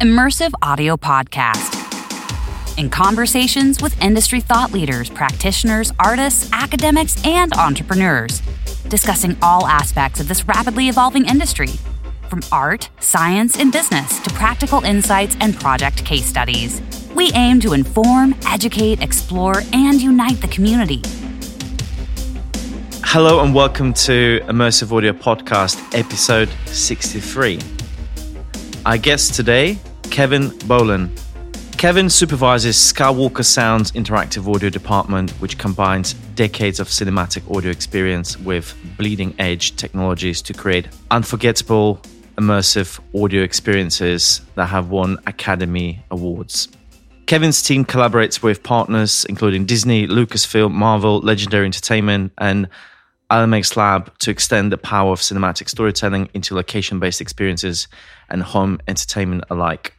[0.00, 1.80] Immersive Audio Podcast.
[2.76, 8.40] In conversations with industry thought leaders, practitioners, artists, academics, and entrepreneurs,
[8.88, 11.68] discussing all aspects of this rapidly evolving industry,
[12.28, 16.82] from art, science, and business to practical insights and project case studies.
[17.14, 21.02] We aim to inform, educate, explore, and unite the community.
[23.04, 27.73] Hello and welcome to Immersive Audio Podcast, episode 63.
[28.86, 29.78] Our guest today,
[30.10, 31.10] Kevin Bolen.
[31.78, 38.76] Kevin supervises Skywalker Sound's interactive audio department, which combines decades of cinematic audio experience with
[38.98, 41.98] bleeding edge technologies to create unforgettable,
[42.36, 46.68] immersive audio experiences that have won Academy Awards.
[47.24, 52.68] Kevin's team collaborates with partners including Disney, Lucasfilm, Marvel, Legendary Entertainment, and
[53.30, 57.88] ILMX Lab to extend the power of cinematic storytelling into location based experiences
[58.34, 59.94] and home entertainment alike.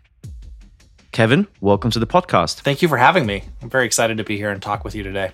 [1.13, 2.59] Kevin, welcome to the podcast.
[2.59, 3.43] Thank you for having me.
[3.61, 5.31] I'm very excited to be here and talk with you today.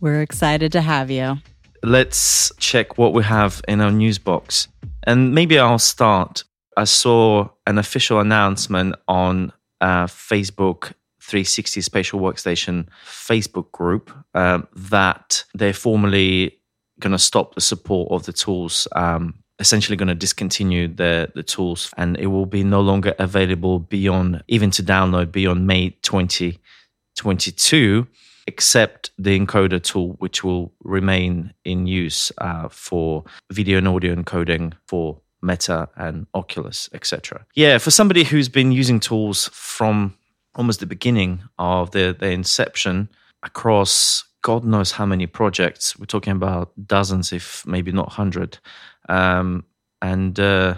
[0.00, 1.38] We're excited to have you.
[1.82, 4.68] Let's check what we have in our news box.
[5.04, 6.44] And maybe I'll start.
[6.76, 9.50] I saw an official announcement on
[9.80, 16.60] uh, Facebook 360 Spatial Workstation Facebook group uh, that they're formally
[17.00, 18.86] going to stop the support of the tools.
[18.94, 23.78] Um, essentially going to discontinue the the tools and it will be no longer available
[23.78, 28.06] beyond even to download beyond May 2022
[28.46, 34.74] except the encoder tool which will remain in use uh, for video and audio encoding
[34.86, 37.46] for Meta and Oculus etc.
[37.54, 40.14] Yeah, for somebody who's been using tools from
[40.56, 43.08] almost the beginning of their, their inception
[43.42, 45.98] across God knows how many projects.
[45.98, 48.58] We're talking about dozens, if maybe not hundred,
[49.08, 49.64] um,
[50.02, 50.76] and uh,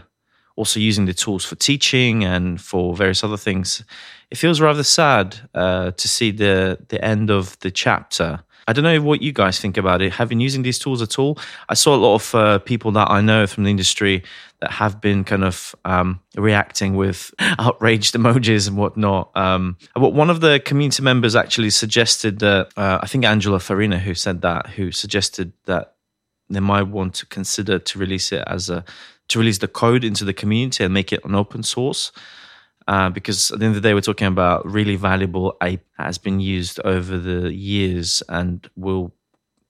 [0.56, 3.84] also using the tools for teaching and for various other things.
[4.30, 8.42] It feels rather sad uh, to see the the end of the chapter.
[8.68, 10.14] I don't know what you guys think about it.
[10.14, 11.38] Have been using these tools at all?
[11.68, 14.24] I saw a lot of uh, people that I know from the industry
[14.60, 19.30] that have been kind of um, reacting with outraged emojis and whatnot.
[19.36, 24.14] Um, one of the community members actually suggested that uh, I think Angelo Farina, who
[24.14, 25.95] said that, who suggested that
[26.48, 28.84] they might want to consider to release it as a
[29.28, 32.12] to release the code into the community and make it an open source.
[32.88, 36.18] Uh, because at the end of the day, we're talking about really valuable ape has
[36.18, 39.12] been used over the years and will,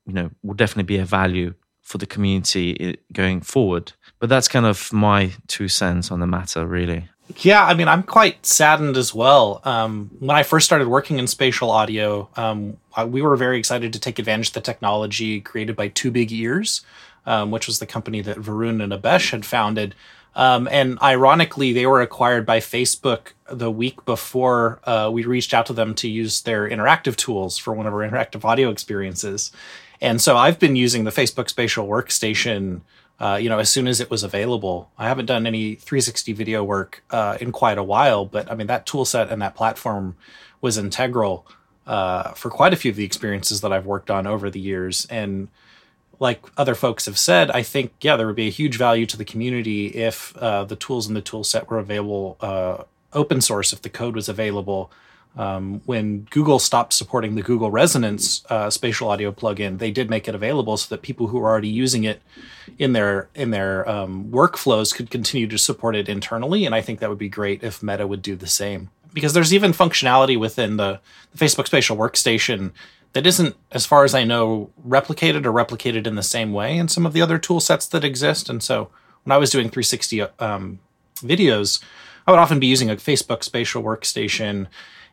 [0.06, 3.92] you know, will definitely be a value for the community going forward.
[4.18, 7.08] But that's kind of my two cents on the matter, really.
[7.38, 9.60] Yeah, I mean, I'm quite saddened as well.
[9.64, 12.76] Um, when I first started working in spatial audio, um,
[13.06, 16.82] we were very excited to take advantage of the technology created by Two Big Ears,
[17.26, 19.94] um, which was the company that Varun and Abesh had founded.
[20.36, 25.66] Um, and ironically, they were acquired by Facebook the week before uh, we reached out
[25.66, 29.50] to them to use their interactive tools for one of our interactive audio experiences.
[30.00, 32.82] And so I've been using the Facebook Spatial Workstation,
[33.18, 34.90] uh, you know, as soon as it was available.
[34.98, 38.66] I haven't done any 360 video work uh, in quite a while, but I mean,
[38.66, 40.16] that tool set and that platform
[40.60, 41.46] was integral
[41.86, 45.06] uh, for quite a few of the experiences that I've worked on over the years.
[45.08, 45.48] And
[46.18, 49.16] like other folks have said, I think, yeah, there would be a huge value to
[49.16, 53.72] the community if uh, the tools in the tool set were available uh, open source,
[53.72, 54.90] if the code was available
[55.36, 60.28] um, when Google stopped supporting the Google Resonance uh, spatial audio plugin, they did make
[60.28, 62.22] it available so that people who are already using it
[62.78, 66.64] in their in their um, workflows could continue to support it internally.
[66.64, 68.90] And I think that would be great if Meta would do the same.
[69.12, 71.00] Because there's even functionality within the,
[71.32, 72.72] the Facebook Spatial Workstation
[73.12, 76.88] that isn't, as far as I know, replicated or replicated in the same way in
[76.88, 78.50] some of the other tool sets that exist.
[78.50, 78.90] And so
[79.24, 80.80] when I was doing 360 um,
[81.16, 81.82] videos,
[82.26, 84.66] I would often be using a Facebook Spatial Workstation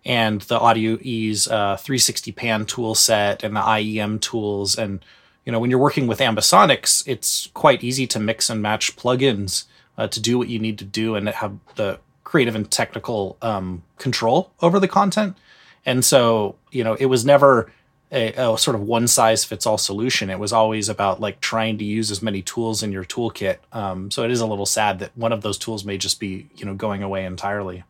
[0.06, 4.78] and the Audio Ease uh, 360 pan tool set and the IEM tools.
[4.78, 5.04] And,
[5.46, 9.66] you know, when you're working with Ambisonics, it's quite easy to mix and match plugins
[9.98, 13.84] uh, to do what you need to do and have the creative and technical um,
[13.98, 15.38] control over the content.
[15.86, 17.72] And so, you know, it was never
[18.12, 20.30] a, a, sort of one size fits all solution.
[20.30, 23.58] It was always about like trying to use as many tools in your toolkit.
[23.72, 26.48] Um, so it is a little sad that one of those tools may just be,
[26.56, 27.84] you know, going away entirely.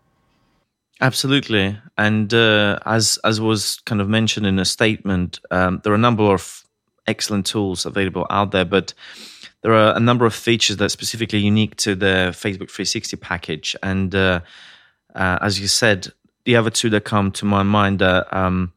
[1.01, 5.95] Absolutely, and uh, as as was kind of mentioned in a statement, um, there are
[5.95, 6.63] a number of
[7.07, 8.93] excellent tools available out there, but
[9.63, 13.75] there are a number of features that are specifically unique to the Facebook 360 package.
[13.81, 14.41] And uh,
[15.15, 16.11] uh, as you said,
[16.45, 18.73] the other two that come to my mind that um,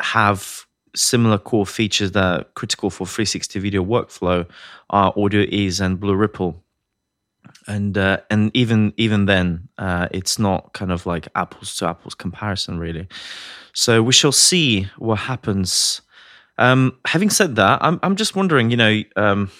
[0.00, 4.46] have similar core features that are critical for 360 video workflow
[4.90, 6.62] are Audio Ease and Blue Ripple.
[7.68, 12.14] And uh, and even even then, uh, it's not kind of like apples to apples
[12.14, 13.06] comparison, really.
[13.74, 16.00] So we shall see what happens.
[16.56, 19.50] Um, having said that, I'm I'm just wondering, you know, um,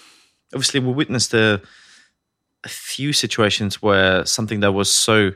[0.53, 1.61] obviously we witnessed a,
[2.63, 5.31] a few situations where something that was so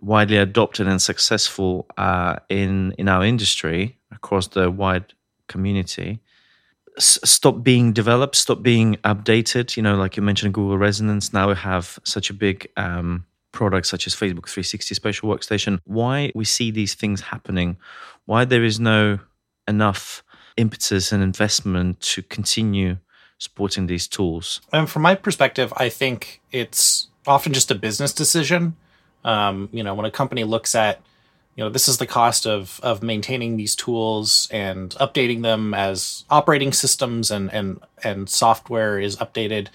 [0.00, 5.14] widely adopted and successful uh, in in our industry across the wide
[5.46, 6.20] community
[6.96, 9.76] s- stop being developed, stop being updated.
[9.76, 11.32] You know, like you mentioned, Google Resonance.
[11.32, 15.78] Now we have such a big um, product such as Facebook 360 Spatial Workstation.
[15.84, 17.76] Why we see these things happening?
[18.26, 19.18] Why there is no
[19.68, 20.22] enough
[20.56, 22.98] impetus and investment to continue
[23.38, 24.60] supporting these tools?
[24.72, 28.76] And from my perspective, I think it's often just a business decision.
[29.24, 31.00] Um, you know, when a company looks at
[31.54, 36.24] you know this is the cost of of maintaining these tools and updating them as
[36.30, 39.68] operating systems and and and software is updated.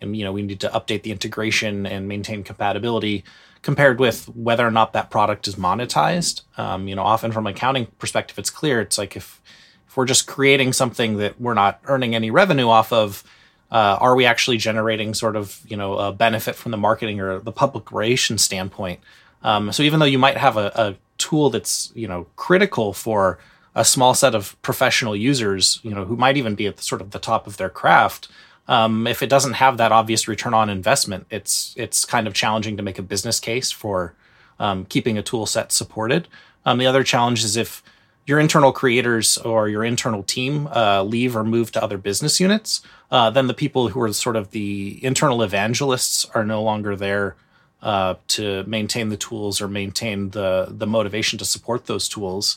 [0.00, 3.24] And you know we need to update the integration and maintain compatibility
[3.62, 6.42] compared with whether or not that product is monetized.
[6.56, 8.80] Um, you know often from an accounting perspective it's clear.
[8.80, 9.40] It's like if
[9.88, 13.24] if we're just creating something that we're not earning any revenue off of
[13.72, 17.40] uh, are we actually generating sort of you know a benefit from the marketing or
[17.40, 19.00] the public relations standpoint
[19.44, 23.38] um, so even though you might have a, a tool that's you know critical for
[23.74, 27.00] a small set of professional users, you know, who might even be at the, sort
[27.00, 28.28] of the top of their craft.
[28.68, 32.76] Um, if it doesn't have that obvious return on investment, it's it's kind of challenging
[32.76, 34.14] to make a business case for
[34.58, 36.28] um, keeping a tool set supported.
[36.64, 37.82] Um, the other challenge is if
[38.26, 42.80] your internal creators or your internal team uh, leave or move to other business units,
[43.10, 47.36] uh, then the people who are sort of the internal evangelists are no longer there
[47.84, 52.56] uh, to maintain the tools or maintain the the motivation to support those tools.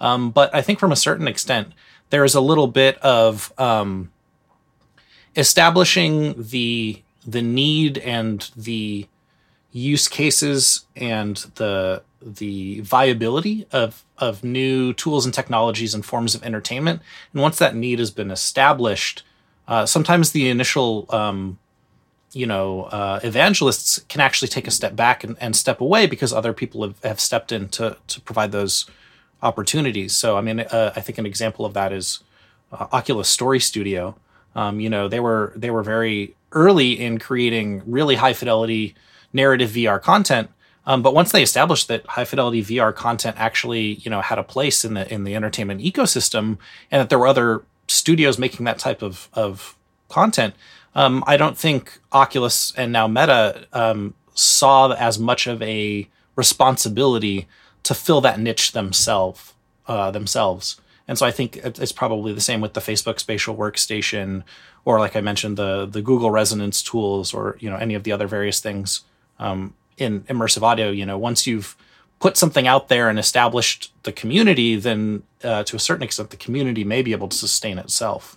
[0.00, 1.72] Um, but I think from a certain extent,
[2.10, 4.12] there is a little bit of um,
[5.36, 9.08] establishing the the need and the
[9.72, 16.44] use cases and the the viability of of new tools and technologies and forms of
[16.44, 17.02] entertainment.
[17.32, 19.24] And once that need has been established,
[19.66, 21.58] uh, sometimes the initial um,
[22.32, 26.32] you know, uh, evangelists can actually take a step back and, and step away because
[26.32, 28.86] other people have, have stepped in to, to provide those
[29.42, 30.16] opportunities.
[30.16, 32.20] So, I mean, uh, I think an example of that is
[32.72, 34.16] uh, Oculus Story Studio.
[34.54, 38.94] Um, you know, they were they were very early in creating really high fidelity
[39.32, 40.50] narrative VR content.
[40.86, 44.42] Um, but once they established that high fidelity VR content actually, you know, had a
[44.42, 46.58] place in the in the entertainment ecosystem,
[46.90, 49.76] and that there were other studios making that type of of
[50.08, 50.54] content,
[50.98, 57.46] um, I don't think Oculus and now Meta um, saw as much of a responsibility
[57.84, 59.54] to fill that niche themselves.
[59.86, 64.42] Uh, themselves, and so I think it's probably the same with the Facebook Spatial Workstation,
[64.84, 68.12] or like I mentioned, the the Google Resonance tools, or you know any of the
[68.12, 69.04] other various things
[69.38, 70.90] um, in immersive audio.
[70.90, 71.74] You know, once you've
[72.18, 76.36] put something out there and established the community, then uh, to a certain extent, the
[76.36, 78.36] community may be able to sustain itself.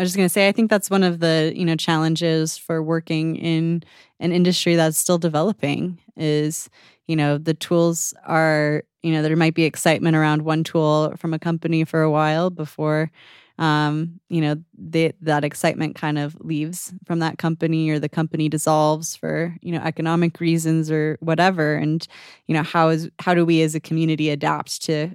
[0.00, 2.56] I was just going to say, I think that's one of the you know challenges
[2.56, 3.82] for working in
[4.18, 5.98] an industry that's still developing.
[6.16, 6.70] Is
[7.06, 11.34] you know the tools are you know there might be excitement around one tool from
[11.34, 13.10] a company for a while before
[13.58, 18.48] um, you know they, that excitement kind of leaves from that company or the company
[18.48, 22.08] dissolves for you know economic reasons or whatever and
[22.46, 25.10] you know how is how do we as a community adapt to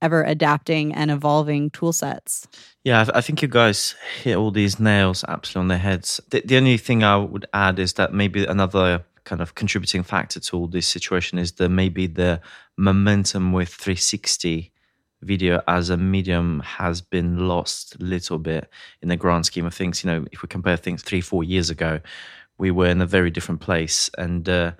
[0.00, 2.46] ever adapting and evolving tool sets.
[2.84, 6.20] Yeah, I think you guys hit all these nails absolutely on their heads.
[6.30, 10.40] The, the only thing I would add is that maybe another kind of contributing factor
[10.40, 12.40] to all this situation is that maybe the
[12.76, 14.72] momentum with 360
[15.22, 18.70] video as a medium has been lost a little bit
[19.02, 20.02] in the grand scheme of things.
[20.02, 22.00] You know, if we compare things three, four years ago,
[22.56, 24.10] we were in a very different place.
[24.16, 24.72] And uh,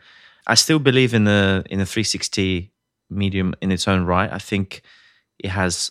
[0.46, 2.72] I still believe in the in a 360
[3.10, 4.32] medium in its own right.
[4.32, 4.82] I think
[5.38, 5.90] it has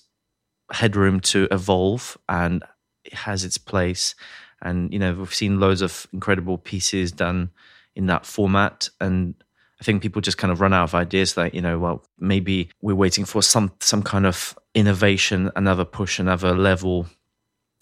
[0.71, 2.63] headroom to evolve and
[3.03, 4.15] it has its place.
[4.61, 7.51] And, you know, we've seen loads of incredible pieces done
[7.95, 8.89] in that format.
[8.99, 9.35] And
[9.79, 12.69] I think people just kind of run out of ideas like, you know, well, maybe
[12.81, 17.07] we're waiting for some some kind of innovation, another push, another level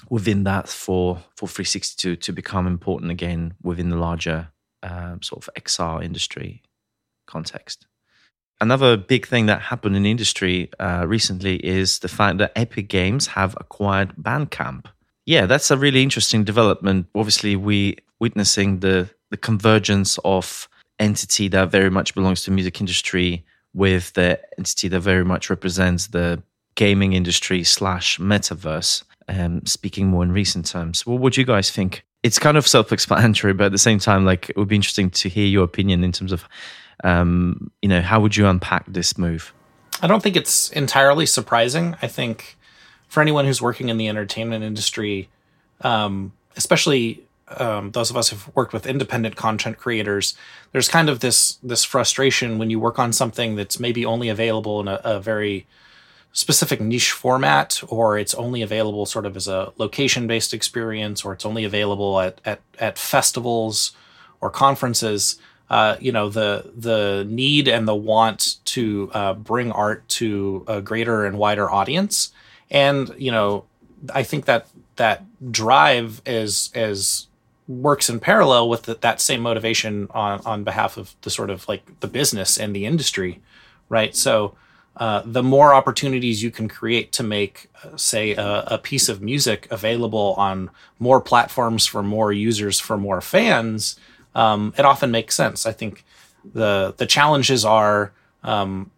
[0.10, 4.50] within that for for 362 to become important again within the larger
[4.84, 6.62] um, sort of XR industry
[7.26, 7.88] context.
[8.62, 13.28] Another big thing that happened in industry uh, recently is the fact that Epic Games
[13.28, 14.86] have acquired Bandcamp.
[15.26, 17.08] Yeah, that's a really interesting development.
[17.16, 20.70] Obviously, we witnessing the the convergence of
[21.00, 23.44] entity that very much belongs to music industry
[23.74, 26.42] with the entity that very much represents the
[26.76, 29.04] gaming industry slash metaverse.
[29.28, 33.54] Um, speaking more in recent terms, what would you guys think it's kind of self-explanatory,
[33.54, 36.12] but at the same time, like it would be interesting to hear your opinion in
[36.12, 36.46] terms of,
[37.04, 39.54] um, you know, how would you unpack this move?
[40.02, 41.96] I don't think it's entirely surprising.
[42.02, 42.58] I think
[43.08, 45.30] for anyone who's working in the entertainment industry,
[45.82, 50.36] um, especially um, those of us who've worked with independent content creators,
[50.72, 54.80] there's kind of this this frustration when you work on something that's maybe only available
[54.80, 55.68] in a, a very
[56.34, 61.34] specific niche format, or it's only available sort of as a location based experience, or
[61.34, 63.92] it's only available at at, at festivals
[64.42, 65.40] or conferences.
[65.70, 70.80] Uh, you know the the need and the want to uh, bring art to a
[70.80, 72.32] greater and wider audience,
[72.70, 73.66] and you know
[74.14, 74.68] I think that
[74.98, 77.28] that drive is is
[77.68, 81.68] works in parallel with the, that same motivation on on behalf of the sort of
[81.68, 83.42] like the business and the industry,
[83.90, 84.16] right?
[84.16, 84.56] So.
[84.98, 89.22] Uh, the more opportunities you can create to make, uh, say, a, a, piece of
[89.22, 90.70] music available on
[91.00, 94.00] more platforms for more users, for more fans,
[94.36, 95.66] um, it often makes sense.
[95.66, 96.06] I think
[96.54, 98.12] the the challenges are
[98.44, 98.92] um,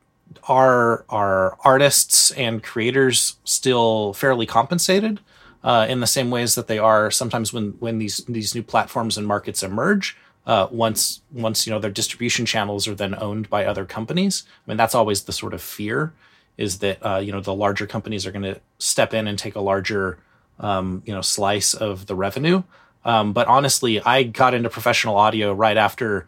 [0.50, 5.20] are are artists and creators still fairly compensated?
[5.64, 9.18] uh, in the same ways that they are sometimes when when these these new platforms
[9.18, 10.18] and markets emerge.
[10.46, 14.44] Uh, once once you know their distribution channels are then owned by other companies.
[14.66, 16.14] I mean that's always the sort of fear
[16.58, 19.56] is that uh, you know the larger companies are going to step in and take
[19.56, 20.20] a larger
[20.62, 22.64] um, you know slice of the revenue.
[23.08, 26.28] Um, but honestly, I got into professional audio right after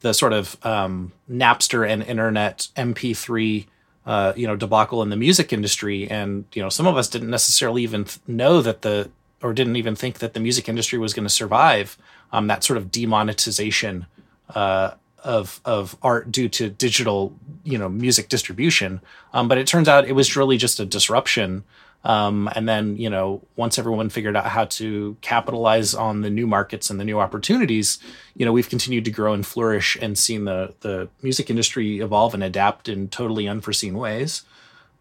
[0.00, 3.66] the sort of um, Napster and internet MP3
[4.04, 7.30] uh, you know debacle in the music industry, and you know some of us didn't
[7.30, 9.10] necessarily even know that the
[9.42, 11.98] or didn't even think that the music industry was going to survive
[12.32, 14.06] um, that sort of demonetization
[14.54, 14.92] uh,
[15.24, 17.32] of of art due to digital
[17.64, 19.00] you know music distribution.
[19.32, 21.64] Um, but it turns out it was really just a disruption
[22.04, 26.46] um, and then, you know, once everyone figured out how to capitalize on the new
[26.46, 27.98] markets and the new opportunities,
[28.36, 32.32] you know, we've continued to grow and flourish and seen the the music industry evolve
[32.32, 34.44] and adapt in totally unforeseen ways.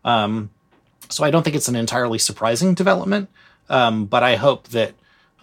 [0.03, 0.49] Um,
[1.09, 3.29] so I don't think it's an entirely surprising development,
[3.69, 4.93] um, but I hope that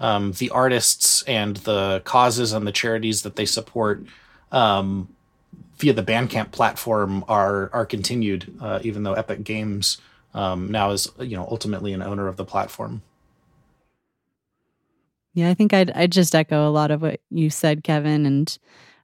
[0.01, 4.05] um, the artists and the causes and the charities that they support
[4.51, 5.09] um,
[5.77, 9.99] via the Bandcamp platform are are continued, uh, even though Epic Games
[10.35, 13.03] um, now is you know ultimately an owner of the platform.
[15.35, 18.59] Yeah, I think I'd I'd just echo a lot of what you said, Kevin, and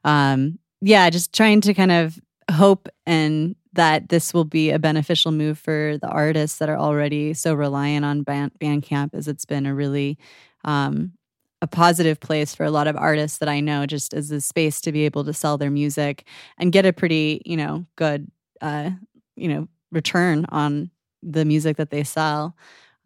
[0.04, 2.18] um, yeah, just trying to kind of
[2.50, 7.34] hope and that this will be a beneficial move for the artists that are already
[7.34, 10.18] so reliant on Band- Bandcamp, as it's been a really
[10.64, 11.12] um,
[11.60, 14.80] a positive place for a lot of artists that I know, just as a space
[14.82, 16.26] to be able to sell their music
[16.58, 18.30] and get a pretty, you know, good,
[18.60, 18.90] uh,
[19.36, 20.90] you know, return on
[21.22, 22.56] the music that they sell.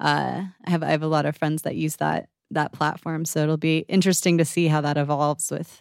[0.00, 3.42] Uh, I have I have a lot of friends that use that that platform, so
[3.42, 5.80] it'll be interesting to see how that evolves with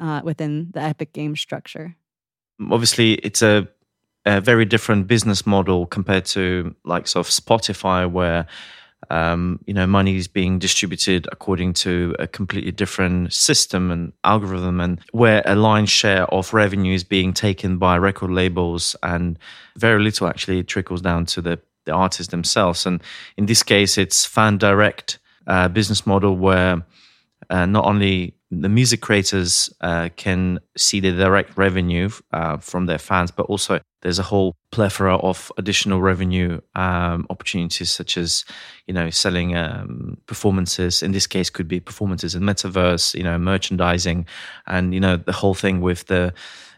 [0.00, 1.96] uh, within the Epic Game structure.
[2.70, 3.66] Obviously, it's a,
[4.24, 8.46] a very different business model compared to like sort of Spotify, where
[9.10, 14.80] um, you know money is being distributed according to a completely different system and algorithm
[14.80, 19.38] and where a line share of revenue is being taken by record labels and
[19.76, 22.86] very little actually trickles down to the the artists themselves.
[22.86, 23.02] And
[23.36, 26.82] in this case, it's fan direct uh, business model where
[27.50, 32.98] uh, not only the music creators uh, can see the direct revenue uh, from their
[32.98, 38.44] fans, but also there's a whole plethora of additional revenue um, opportunities, such as
[38.86, 41.02] you know selling um, performances.
[41.02, 44.26] In this case, could be performances in metaverse, you know, merchandising,
[44.66, 46.34] and you know the whole thing with the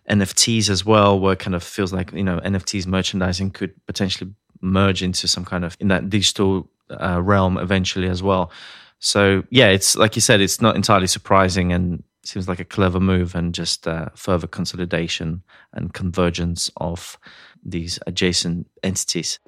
[0.08, 4.32] NFTs as well, where kind of feels like you know NFTs merchandising could potentially
[4.64, 8.50] merge into some kind of in that digital uh, realm eventually as well.
[8.98, 13.00] So yeah, it's like you said, it's not entirely surprising and seems like a clever
[13.00, 15.42] move and just uh, further consolidation
[15.74, 17.18] and convergence of
[17.62, 19.38] these adjacent entities.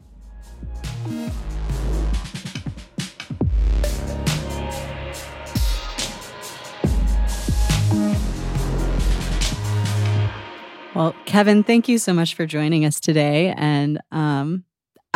[10.95, 13.53] Well, Kevin, thank you so much for joining us today.
[13.55, 14.65] And um,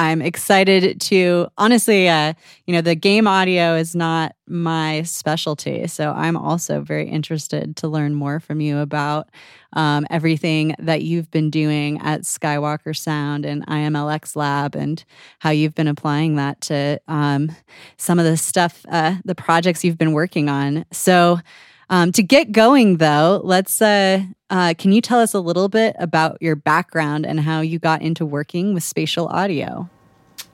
[0.01, 2.33] I'm excited to honestly, uh,
[2.65, 5.87] you know, the game audio is not my specialty.
[5.89, 9.29] So I'm also very interested to learn more from you about
[9.75, 15.05] um, everything that you've been doing at Skywalker Sound and ILMX Lab and
[15.39, 17.55] how you've been applying that to um,
[17.99, 20.87] some of the stuff, uh, the projects you've been working on.
[20.93, 21.41] So,
[21.91, 23.83] um, to get going, though, let's.
[23.83, 27.79] Uh, uh, can you tell us a little bit about your background and how you
[27.79, 29.89] got into working with spatial audio?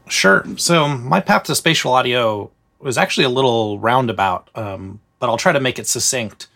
[0.08, 0.44] Sure.
[0.56, 4.50] So my path to spatial audio was actually a little roundabout.
[4.54, 6.48] Um, but I'll try to make it succinct.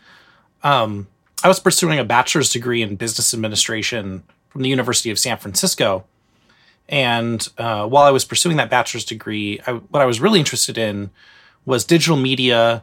[0.62, 1.08] Um,
[1.42, 6.04] I was pursuing a bachelor's degree in business administration from the University of San Francisco.
[6.88, 10.76] And uh, while I was pursuing that bachelor's degree, I, what I was really interested
[10.76, 11.10] in
[11.64, 12.82] was digital media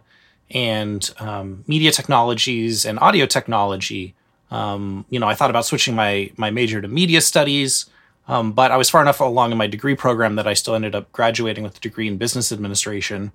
[0.52, 4.16] and um, media technologies and audio technology.
[4.50, 7.86] Um, you know, I thought about switching my my major to media studies,
[8.28, 10.96] um, but I was far enough along in my degree program that I still ended
[10.96, 13.32] up graduating with a degree in business administration.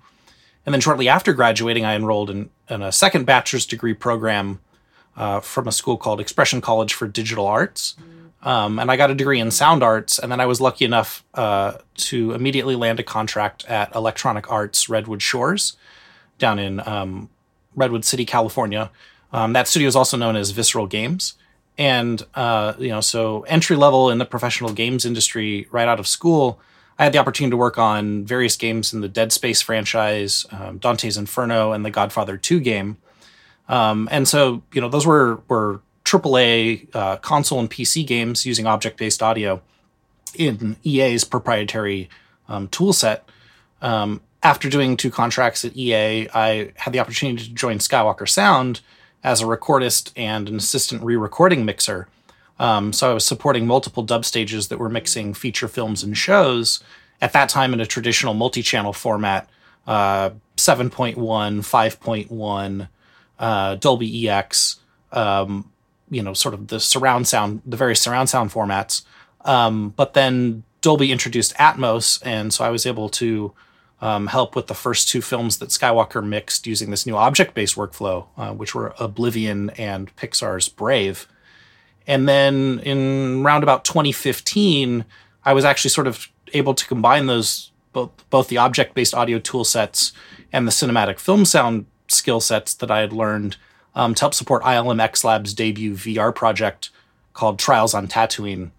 [0.64, 4.60] And then shortly after graduating, I enrolled in, in a second bachelor's degree program
[5.16, 7.96] uh, from a school called Expression College for Digital Arts.
[8.44, 10.18] Um, and I got a degree in sound arts.
[10.18, 14.88] And then I was lucky enough uh, to immediately land a contract at Electronic Arts
[14.88, 15.76] Redwood Shores
[16.42, 17.30] down in um,
[17.74, 18.90] Redwood City, California.
[19.32, 21.34] Um, that studio is also known as Visceral Games.
[21.78, 26.06] And, uh, you know, so entry level in the professional games industry right out of
[26.06, 26.60] school,
[26.98, 30.76] I had the opportunity to work on various games in the Dead Space franchise, um,
[30.76, 32.98] Dante's Inferno, and the Godfather 2 game.
[33.68, 38.66] Um, and so, you know, those were, were AAA uh, console and PC games using
[38.66, 39.62] object based audio
[40.34, 42.10] in EA's proprietary
[42.48, 43.26] um, tool set.
[43.80, 48.80] Um, after doing two contracts at EA, I had the opportunity to join Skywalker Sound
[49.22, 52.08] as a recordist and an assistant re recording mixer.
[52.58, 56.82] Um, so I was supporting multiple dub stages that were mixing feature films and shows
[57.20, 59.48] at that time in a traditional multi channel format
[59.86, 62.88] uh, 7.1, 5.1,
[63.38, 64.80] uh, Dolby EX,
[65.10, 65.70] um,
[66.10, 69.02] you know, sort of the surround sound, the various surround sound formats.
[69.44, 73.52] Um, but then Dolby introduced Atmos, and so I was able to
[74.02, 77.76] um, help with the first two films that Skywalker mixed using this new object based
[77.76, 81.28] workflow, uh, which were Oblivion and Pixar's Brave.
[82.06, 85.04] And then in round about 2015,
[85.44, 89.38] I was actually sort of able to combine those both both the object based audio
[89.38, 90.12] tool sets
[90.52, 93.56] and the cinematic film sound skill sets that I had learned
[93.94, 96.90] um, to help support ILM X Lab's debut VR project
[97.34, 98.72] called Trials on Tatooine.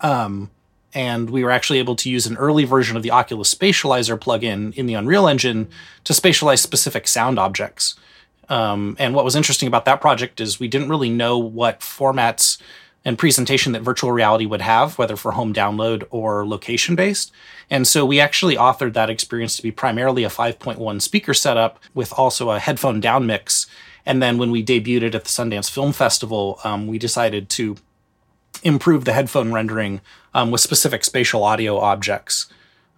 [0.00, 0.50] Um,
[0.94, 4.74] and we were actually able to use an early version of the Oculus Spatializer plugin
[4.74, 5.68] in the Unreal Engine
[6.04, 7.96] to spatialize specific sound objects.
[8.48, 12.60] Um, and what was interesting about that project is we didn't really know what formats
[13.04, 17.30] and presentation that virtual reality would have, whether for home download or location based.
[17.70, 22.12] And so we actually authored that experience to be primarily a 5.1 speaker setup with
[22.12, 23.66] also a headphone down mix.
[24.04, 27.76] And then when we debuted it at the Sundance Film Festival, um, we decided to
[28.62, 30.00] improve the headphone rendering
[30.34, 32.46] um, with specific spatial audio objects.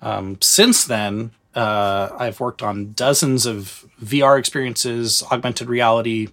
[0.02, 6.28] Um, since then, uh, I've worked on dozens of VR experiences, augmented reality,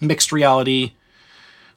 [0.00, 0.92] mixed reality,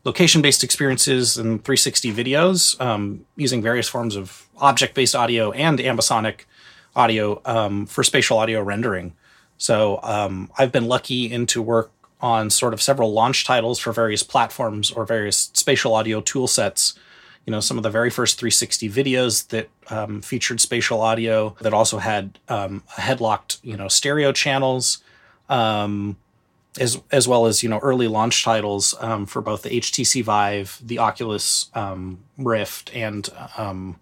[0.03, 5.79] location based experiences, and 360 videos um, using various forms of object based audio and
[5.79, 6.41] ambisonic
[6.95, 9.13] audio um, for spatial audio rendering.
[9.57, 11.91] So um, I've been lucky into work
[12.25, 16.97] on sort of several launch titles for various platforms or various spatial audio tool sets.
[17.45, 21.71] You know, some of the very first 360 videos that um, featured spatial audio that
[21.71, 25.03] also had um, headlocked, you know, stereo channels,
[25.49, 26.17] um,
[26.79, 30.81] as as well as you know early launch titles um, for both the HTC Vive,
[30.83, 33.99] the Oculus um, Rift, and um,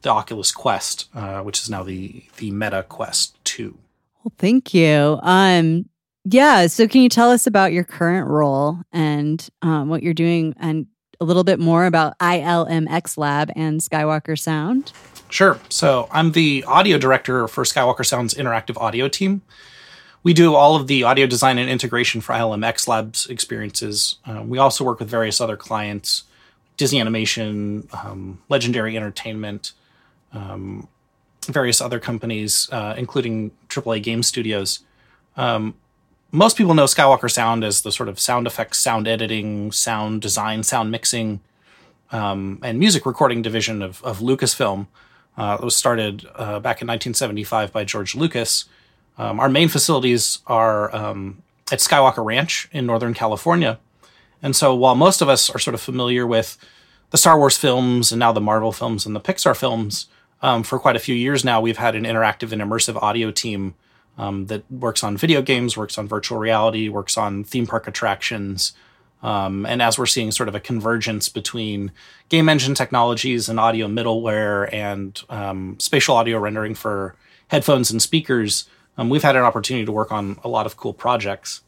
[0.00, 3.76] the Oculus Quest, uh, which is now the the Meta Quest Two.
[4.24, 5.20] Well, thank you.
[5.22, 5.90] Um,
[6.28, 6.66] yeah.
[6.66, 10.86] So, can you tell us about your current role and um, what you're doing, and
[11.20, 14.92] a little bit more about ILMX Lab and Skywalker Sound?
[15.30, 15.58] Sure.
[15.68, 19.42] So, I'm the audio director for Skywalker Sound's interactive audio team.
[20.22, 24.16] We do all of the audio design and integration for ILMX Labs experiences.
[24.26, 26.24] Uh, we also work with various other clients
[26.76, 29.72] Disney Animation, um, Legendary Entertainment,
[30.32, 30.88] um,
[31.46, 34.80] various other companies, uh, including AAA game studios.
[35.36, 35.74] Um,
[36.36, 40.62] most people know Skywalker Sound as the sort of sound effects, sound editing, sound design,
[40.62, 41.40] sound mixing,
[42.12, 44.86] um, and music recording division of, of Lucasfilm.
[45.38, 48.66] Uh, it was started uh, back in 1975 by George Lucas.
[49.16, 53.78] Um, our main facilities are um, at Skywalker Ranch in Northern California.
[54.42, 56.58] And so while most of us are sort of familiar with
[57.10, 60.06] the Star Wars films and now the Marvel films and the Pixar films,
[60.42, 63.74] um, for quite a few years now, we've had an interactive and immersive audio team
[64.18, 68.72] um, that works on video games, works on virtual reality, works on theme park attractions.
[69.22, 71.92] Um, and as we're seeing sort of a convergence between
[72.28, 77.14] game engine technologies and audio middleware and um, spatial audio rendering for
[77.48, 80.94] headphones and speakers, um, we've had an opportunity to work on a lot of cool
[80.94, 81.62] projects.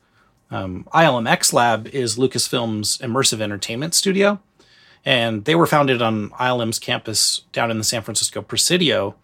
[0.50, 4.40] Um, ILMX Lab is Lucasfilm's immersive entertainment studio,
[5.04, 9.14] and they were founded on ILM's campus down in the San Francisco Presidio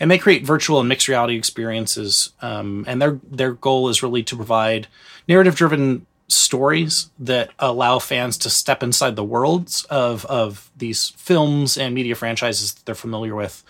[0.00, 2.32] and they create virtual and mixed reality experiences.
[2.40, 4.88] Um, and their their goal is really to provide
[5.26, 11.76] narrative driven stories that allow fans to step inside the worlds of of these films
[11.76, 13.64] and media franchises that they're familiar with,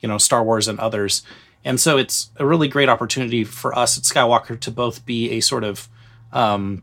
[0.00, 1.22] you know, Star Wars and others.
[1.64, 5.40] And so it's a really great opportunity for us at Skywalker to both be a
[5.40, 5.88] sort of,
[6.32, 6.82] um,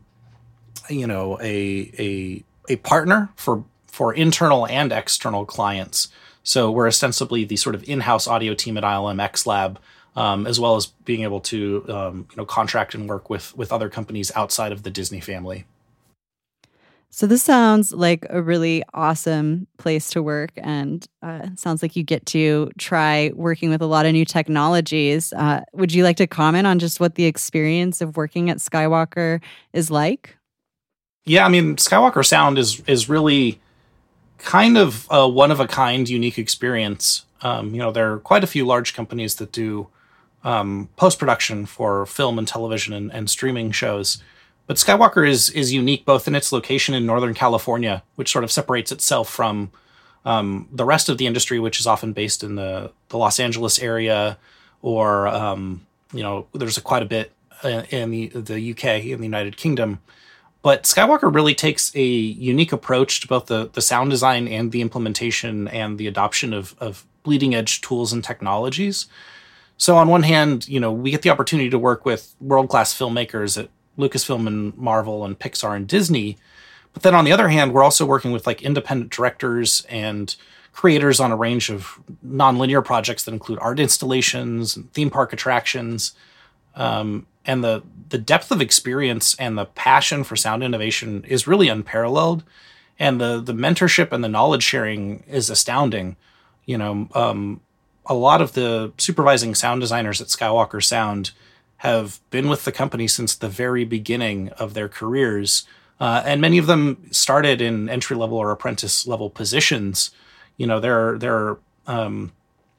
[0.90, 6.08] you know, a a a partner for for internal and external clients.
[6.42, 9.78] So we're ostensibly the sort of in-house audio team at ILM X Lab,
[10.16, 13.72] um, as well as being able to um, you know contract and work with with
[13.72, 15.64] other companies outside of the Disney family.
[17.14, 22.02] So this sounds like a really awesome place to work, and uh, sounds like you
[22.02, 25.30] get to try working with a lot of new technologies.
[25.34, 29.42] Uh, would you like to comment on just what the experience of working at Skywalker
[29.74, 30.38] is like?
[31.26, 33.60] Yeah, I mean, Skywalker Sound is is really
[34.42, 37.24] kind of a one of a kind, unique experience.
[37.40, 39.88] Um, you know, there are quite a few large companies that do
[40.44, 44.22] um, post production for film and television and, and, streaming shows,
[44.66, 48.50] but Skywalker is is unique both in its location in Northern California, which sort of
[48.50, 49.70] separates itself from
[50.24, 53.78] um, the rest of the industry, which is often based in the the Los Angeles
[53.78, 54.38] area,
[54.82, 59.18] or um, you know, there's a, quite a bit uh, in the the UK in
[59.18, 60.00] the United Kingdom.
[60.62, 64.80] But Skywalker really takes a unique approach to both the, the sound design and the
[64.80, 69.06] implementation and the adoption of, of bleeding edge tools and technologies.
[69.76, 72.94] So on one hand, you know, we get the opportunity to work with world class
[72.96, 76.38] filmmakers at Lucasfilm and Marvel and Pixar and Disney.
[76.92, 80.34] But then on the other hand, we're also working with like independent directors and
[80.72, 86.14] creators on a range of nonlinear projects that include art installations and theme park attractions.
[86.74, 91.68] Um, and the the depth of experience and the passion for sound innovation is really
[91.68, 92.44] unparalleled.
[92.98, 96.16] And the the mentorship and the knowledge sharing is astounding.
[96.64, 97.60] You know um,
[98.06, 101.32] a lot of the supervising sound designers at skywalker sound
[101.78, 105.66] have been with the company since the very beginning of their careers.
[105.98, 110.10] Uh, and many of them started in entry level or apprentice level positions.
[110.56, 112.32] You know there are um,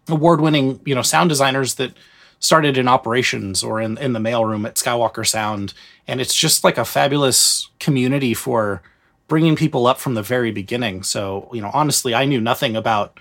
[0.07, 1.93] award winning you know sound designers that
[2.43, 5.73] started in operations or in, in the mailroom at Skywalker Sound.
[6.09, 8.81] And it's just like a fabulous community for
[9.29, 11.03] bringing people up from the very beginning.
[11.03, 13.17] So, you know, honestly, I knew nothing about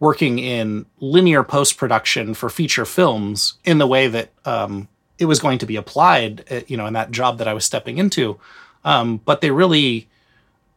[0.00, 5.38] working in linear post production for feature films in the way that um, it was
[5.38, 8.40] going to be applied, uh, you know, in that job that I was stepping into.
[8.86, 10.08] Um, but they really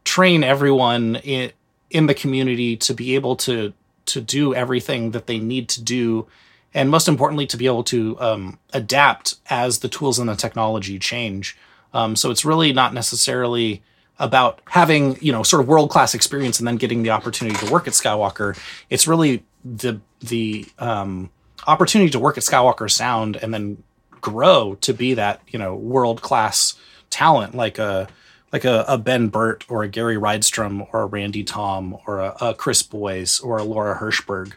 [0.04, 1.50] train everyone in,
[1.88, 3.72] in the community to be able to
[4.04, 6.28] to do everything that they need to do
[6.76, 10.98] and most importantly, to be able to um, adapt as the tools and the technology
[10.98, 11.56] change.
[11.94, 13.82] Um, so it's really not necessarily
[14.18, 17.72] about having you know sort of world class experience and then getting the opportunity to
[17.72, 18.58] work at Skywalker.
[18.90, 21.30] It's really the the um,
[21.66, 23.82] opportunity to work at Skywalker Sound and then
[24.20, 26.74] grow to be that you know world class
[27.08, 28.06] talent like a
[28.52, 32.36] like a, a, Ben Burtt or a Gary Rydstrom or a Randy Thom or a,
[32.40, 34.52] a Chris Boyes or a Lora Hirschberg.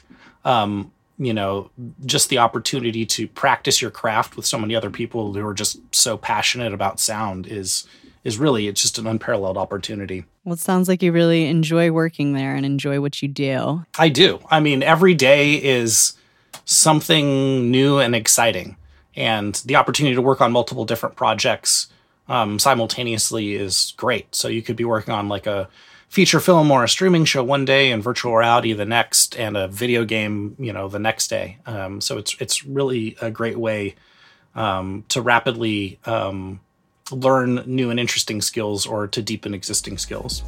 [0.46, 1.70] Um, you know,
[2.06, 5.78] just the opportunity to practice your craft with so many other people who are just
[5.94, 7.86] so passionate about sound is
[8.24, 10.26] is really it's just an unparalleled opportunity.
[10.44, 13.86] Well, it sounds like you really enjoy working there and enjoy what you do.
[13.98, 14.40] I do.
[14.50, 16.14] I mean, every day is
[16.66, 18.78] something new and exciting,
[19.16, 21.88] and the opportunity to work on multiple different projects
[22.30, 24.34] um, simultaneously is great.
[24.34, 25.68] So you could be working on like a
[26.10, 29.68] feature film or a streaming show one day and virtual reality the next and a
[29.68, 31.58] video game you know the next day.
[31.66, 33.96] Um, so it's it's really a great way
[34.56, 36.60] um, to rapidly um,
[37.12, 40.44] learn new and interesting skills or to deepen existing skills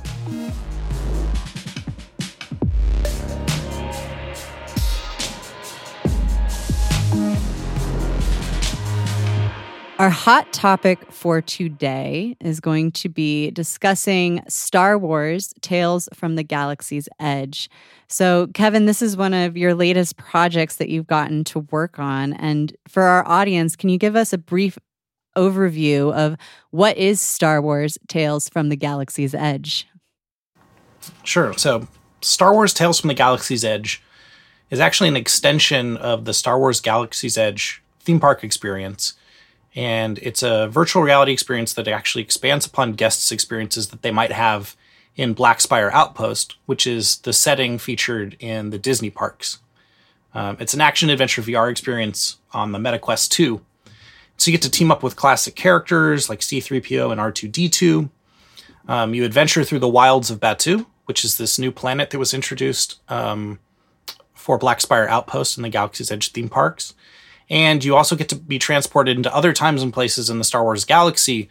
[10.02, 16.42] Our hot topic for today is going to be discussing Star Wars Tales from the
[16.42, 17.70] Galaxy's Edge.
[18.08, 22.34] So, Kevin, this is one of your latest projects that you've gotten to work on.
[22.34, 24.76] And for our audience, can you give us a brief
[25.38, 26.36] overview of
[26.72, 29.86] what is Star Wars Tales from the Galaxy's Edge?
[31.24, 31.54] Sure.
[31.54, 31.88] So,
[32.22, 34.02] Star Wars Tales from the Galaxy's Edge
[34.72, 39.14] is actually an extension of the Star Wars Galaxy's Edge theme park experience
[39.76, 44.32] and it's a virtual reality experience that actually expands upon guests' experiences that they might
[44.32, 44.76] have
[45.16, 49.60] in Black Spire Outpost, which is the setting featured in the Disney parks.
[50.34, 53.62] Um, it's an action adventure VR experience on the MetaQuest 2.
[54.38, 58.10] So you get to team up with classic characters like C3PO and R2D2.
[58.88, 62.34] Um, you adventure through the wilds of Batuu, which is this new planet that was
[62.34, 63.60] introduced um,
[64.34, 66.94] for Black Spire Outpost and the Galaxy's Edge theme parks.
[67.52, 70.64] And you also get to be transported into other times and places in the Star
[70.64, 71.50] Wars galaxy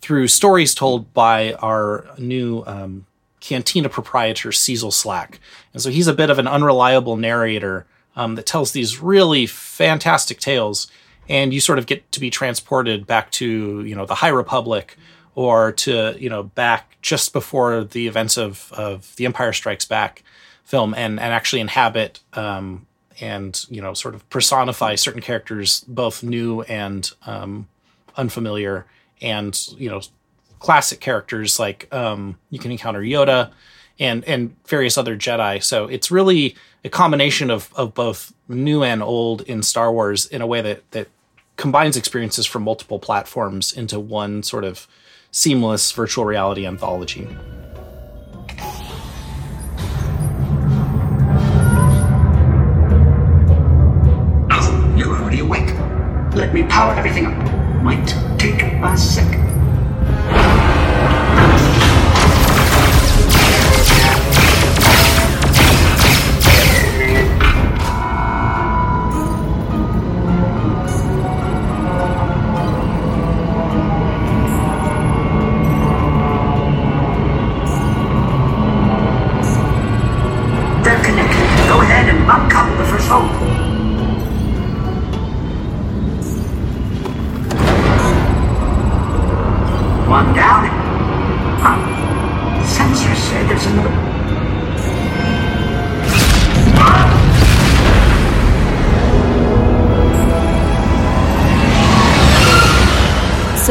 [0.00, 3.04] through stories told by our new um,
[3.40, 5.34] Cantina proprietor, Seezelslak.
[5.74, 7.86] And so he's a bit of an unreliable narrator
[8.16, 10.90] um, that tells these really fantastic tales.
[11.28, 14.96] And you sort of get to be transported back to, you know, the High Republic
[15.34, 20.22] or to, you know, back just before the events of, of The Empire Strikes Back
[20.64, 22.86] film and, and actually inhabit um,
[23.20, 27.68] and, you know, sort of personify certain characters, both new and um,
[28.16, 28.86] unfamiliar
[29.20, 30.00] and, you know,
[30.58, 33.50] classic characters like um, you can encounter Yoda
[33.98, 35.62] and and various other Jedi.
[35.62, 40.40] So it's really a combination of of both new and old in Star Wars in
[40.40, 41.08] a way that that
[41.56, 44.86] combines experiences from multiple platforms into one sort of
[45.30, 47.28] seamless virtual reality anthology.
[56.34, 57.82] Let me power everything up.
[57.82, 58.06] Might
[58.38, 59.51] take a second.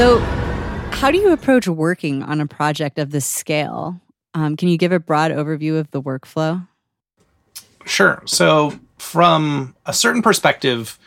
[0.01, 0.17] So,
[0.93, 4.01] how do you approach working on a project of this scale?
[4.33, 6.67] Um, can you give a broad overview of the workflow?
[7.85, 8.23] Sure.
[8.25, 10.97] So, from a certain perspective,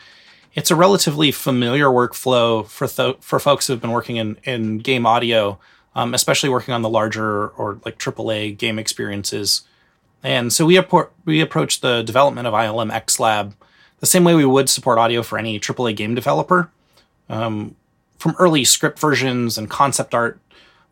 [0.53, 5.05] it's a relatively familiar workflow for th- for folks who've been working in in game
[5.05, 5.59] audio,
[5.93, 9.63] um, especially working on the larger or like AAA game experiences.
[10.23, 13.55] And so we appro- we approach the development of ILM X Lab
[13.99, 16.69] the same way we would support audio for any AAA game developer.
[17.27, 17.75] Um,
[18.17, 20.39] from early script versions and concept art,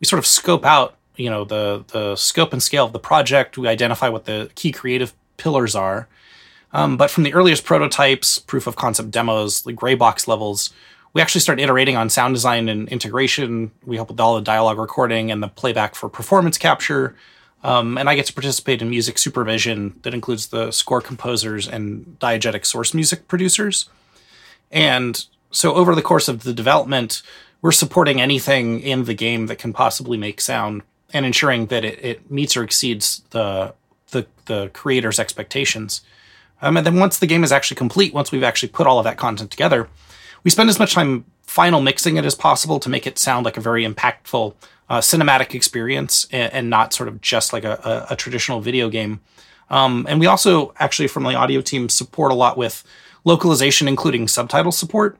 [0.00, 3.56] we sort of scope out, you know, the the scope and scale of the project.
[3.58, 6.08] We identify what the key creative pillars are.
[6.72, 10.70] Um, but from the earliest prototypes, proof of concept demos, the gray box levels,
[11.12, 13.70] we actually start iterating on sound design and integration.
[13.86, 17.14] We help with all the dialogue recording and the playback for performance capture.
[17.62, 22.18] Um, and I get to participate in music supervision that includes the score composers and
[22.18, 23.88] diegetic source music producers.
[24.72, 27.22] And so over the course of the development,
[27.62, 32.04] we're supporting anything in the game that can possibly make sound and ensuring that it,
[32.04, 33.72] it meets or exceeds the,
[34.10, 36.02] the the creator's expectations.
[36.60, 39.04] Um, and then once the game is actually complete, once we've actually put all of
[39.04, 39.88] that content together,
[40.42, 43.56] we spend as much time final mixing it as possible to make it sound like
[43.56, 44.54] a very impactful
[44.88, 48.88] uh, cinematic experience and, and, not sort of just like a, a, a traditional video
[48.90, 49.20] game.
[49.70, 52.84] Um, and we also actually from the audio team support a lot with
[53.24, 55.18] localization, including subtitle support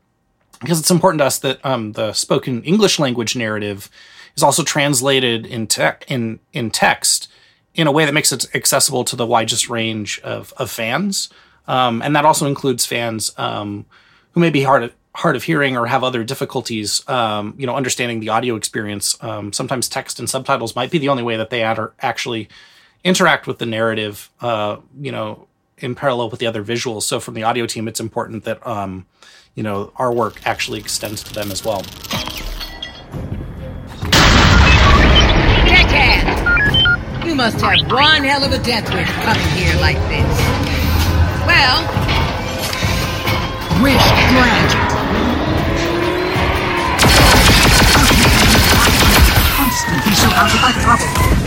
[0.65, 3.91] because it's important to us that um, the spoken English language narrative
[4.37, 5.69] is also translated in,
[6.09, 7.31] in, in text
[7.75, 11.29] in a way that makes it accessible to the widest range of, of fans.
[11.67, 13.87] Um, and that also includes fans um,
[14.33, 17.75] who may be hard of, hard of hearing or have other difficulties, um, you know,
[17.75, 19.17] understanding the audio experience.
[19.23, 22.49] Um, sometimes text and subtitles might be the only way that they ad- actually
[23.03, 25.47] interact with the narrative, uh, you know,
[25.79, 27.03] in parallel with the other visuals.
[27.03, 29.07] So from the audio team, it's important that um,
[29.55, 31.83] you know, our work actually extends to them as well.
[35.67, 37.27] Deckhand!
[37.27, 40.39] You must have one hell of a death wish coming here like this.
[41.47, 41.83] Well,
[43.83, 44.75] wish granted.
[49.55, 51.44] Constantly surrounded by trouble.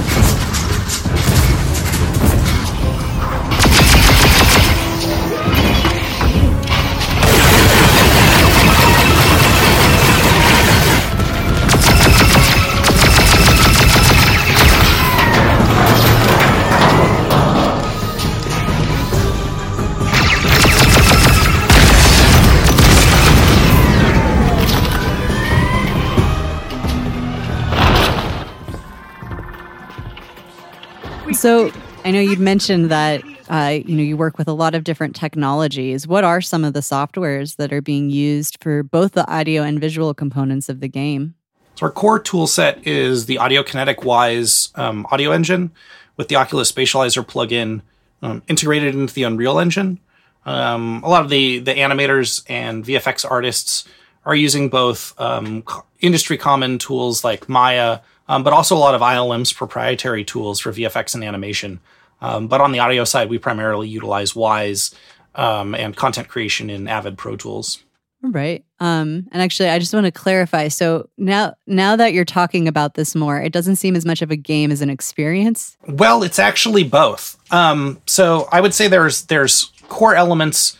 [31.37, 31.71] So
[32.03, 35.15] I know you'd mentioned that uh, you know you work with a lot of different
[35.15, 36.07] technologies.
[36.07, 39.79] What are some of the softwares that are being used for both the audio and
[39.79, 41.35] visual components of the game?
[41.75, 45.69] So our core tool set is the Audiokinetic Wwise um, audio engine
[46.17, 47.83] with the Oculus Spatializer plugin
[48.23, 49.99] um, integrated into the Unreal Engine.
[50.47, 53.87] Um, a lot of the the animators and VFX artists
[54.25, 55.63] are using both um,
[55.99, 60.71] industry common tools like Maya, um, but also a lot of ILM's proprietary tools for
[60.71, 61.79] VFX and animation.
[62.21, 64.93] Um, but on the audio side, we primarily utilize Wwise
[65.35, 67.83] um, and content creation in Avid Pro Tools.
[68.23, 68.65] Right.
[68.79, 70.69] Um, and actually, I just want to clarify.
[70.69, 74.31] So now, now that you're talking about this more, it doesn't seem as much of
[74.31, 75.77] a game as an experience.
[75.87, 77.37] Well, it's actually both.
[77.53, 80.77] Um, so I would say there's there's core elements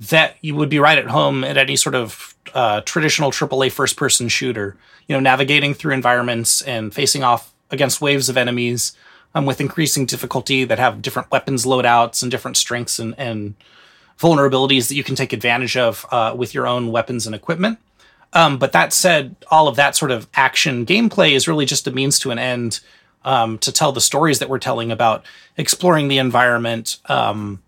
[0.00, 3.96] that you would be right at home at any sort of uh, traditional AAA first
[3.96, 4.76] person shooter.
[5.08, 8.96] You know, navigating through environments and facing off against waves of enemies
[9.34, 13.54] um, with increasing difficulty that have different weapons loadouts and different strengths and, and
[14.18, 17.78] vulnerabilities that you can take advantage of uh, with your own weapons and equipment.
[18.32, 21.90] Um, but that said, all of that sort of action gameplay is really just a
[21.90, 22.80] means to an end
[23.24, 25.24] um, to tell the stories that we're telling about
[25.56, 27.62] exploring the environment, um,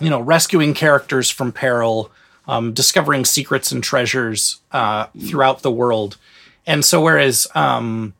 [0.00, 2.10] you know, rescuing characters from peril,
[2.46, 6.18] um, discovering secrets and treasures uh, throughout the world.
[6.66, 8.14] And so, whereas um,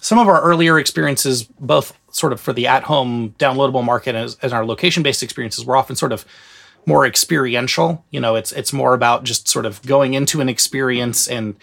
[0.00, 4.36] some of our earlier experiences, both sort of for the at home downloadable market as,
[4.42, 6.24] as our location based experiences, were often sort of
[6.86, 8.04] more experiential.
[8.10, 11.54] You know, it's it's more about just sort of going into an experience and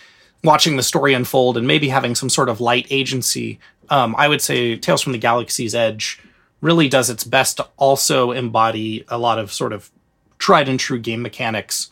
[0.44, 3.60] watching the story unfold and maybe having some sort of light agency.
[3.90, 6.20] Um, I would say Tales from the Galaxy's Edge
[6.62, 9.92] really does its best to also embody a lot of sort of
[10.38, 11.92] tried and true game mechanics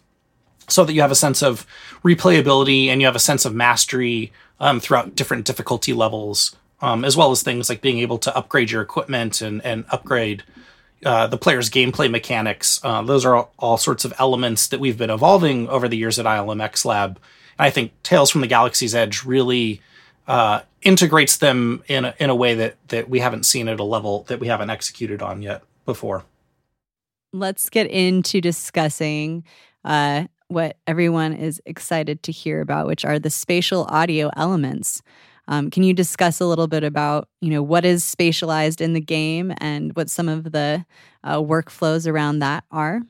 [0.67, 1.65] so that you have a sense of
[2.03, 7.17] replayability and you have a sense of mastery um, throughout different difficulty levels, um, as
[7.17, 10.43] well as things like being able to upgrade your equipment and, and upgrade
[11.05, 12.79] uh, the player's gameplay mechanics.
[12.83, 16.17] Uh, those are all, all, sorts of elements that we've been evolving over the years
[16.17, 17.19] at ILMX Lab.
[17.57, 19.81] And I think Tales from the Galaxy's Edge really
[20.27, 23.83] uh, integrates them in a, in a way that that we haven't seen at a
[23.83, 26.23] level that we haven't executed on yet before.
[27.33, 29.43] Let's get into discussing
[29.83, 35.01] uh, what everyone is excited to hear about, which are the spatial audio elements.
[35.47, 39.01] Um, can you discuss a little bit about you know what is spatialized in the
[39.01, 40.85] game and what some of the
[41.23, 43.01] uh, workflows around that are?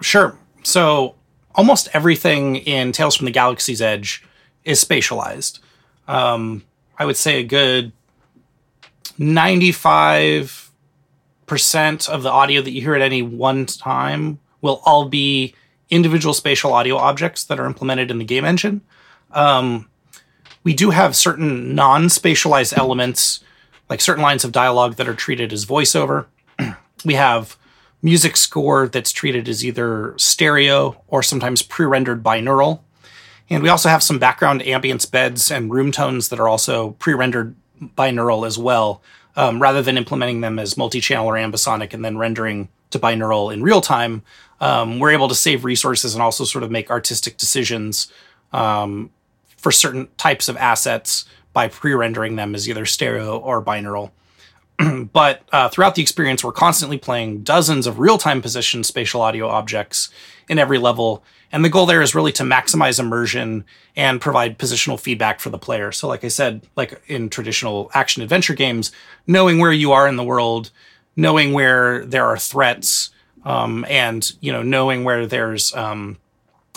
[0.00, 0.36] Sure.
[0.62, 1.16] So
[1.54, 4.24] almost everything in Tales from the Galaxy's Edge
[4.64, 5.58] is spatialized.
[6.06, 6.64] Um,
[6.96, 7.92] I would say a good
[9.18, 10.70] ninety-five
[11.46, 15.54] percent of the audio that you hear at any one time will all be
[15.90, 18.80] individual spatial audio objects that are implemented in the game engine.
[19.32, 19.88] Um,
[20.62, 23.40] we do have certain non-spatialized elements,
[23.90, 26.26] like certain lines of dialogue that are treated as voiceover.
[27.04, 27.56] we have
[28.02, 32.80] music score that's treated as either stereo or sometimes pre-rendered binaural.
[33.50, 37.54] And we also have some background ambience beds and room tones that are also pre-rendered
[37.96, 39.02] binaural as well,
[39.36, 43.62] um, rather than implementing them as multi-channel or ambisonic and then rendering to binaural in
[43.62, 44.22] real time.
[44.64, 48.10] Um, we're able to save resources and also sort of make artistic decisions
[48.50, 49.10] um,
[49.58, 54.10] for certain types of assets by pre-rendering them as either stereo or binaural.
[55.12, 60.08] but uh, throughout the experience, we're constantly playing dozens of real-time position spatial audio objects
[60.48, 61.22] in every level,
[61.52, 65.58] and the goal there is really to maximize immersion and provide positional feedback for the
[65.58, 65.92] player.
[65.92, 68.92] So, like I said, like in traditional action adventure games,
[69.26, 70.70] knowing where you are in the world,
[71.16, 73.10] knowing where there are threats,
[73.44, 76.18] um, and you know knowing where there's um,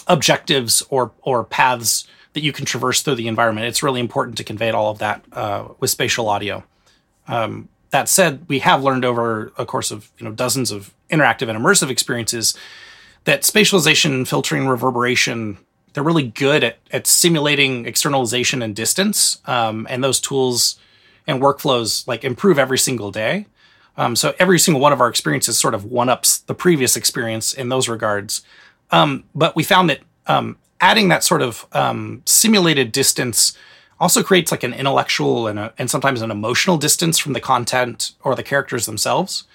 [0.07, 3.67] objectives or or paths that you can traverse through the environment.
[3.67, 6.63] It's really important to convey all of that uh, with spatial audio.
[7.27, 11.49] Um, that said, we have learned over a course of you know dozens of interactive
[11.49, 12.57] and immersive experiences
[13.23, 15.57] that spatialization, filtering, reverberation,
[15.93, 19.41] they're really good at, at simulating externalization and distance.
[19.45, 20.79] Um, and those tools
[21.27, 23.47] and workflows like improve every single day.
[23.97, 27.53] Um, so every single one of our experiences sort of one ups the previous experience
[27.53, 28.43] in those regards.
[28.91, 33.57] Um, but we found that um, adding that sort of um, simulated distance
[33.99, 38.11] also creates like an intellectual and, a, and sometimes an emotional distance from the content
[38.23, 39.45] or the characters themselves.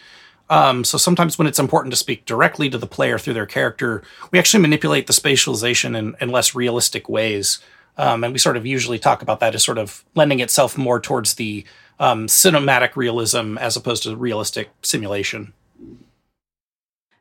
[0.50, 4.02] Um, so sometimes when it's important to speak directly to the player through their character,
[4.32, 7.60] we actually manipulate the spatialization in, in less realistic ways.
[7.96, 11.00] Um, and we sort of usually talk about that as sort of lending itself more
[11.00, 11.64] towards the
[12.02, 15.54] um, cinematic realism as opposed to realistic simulation.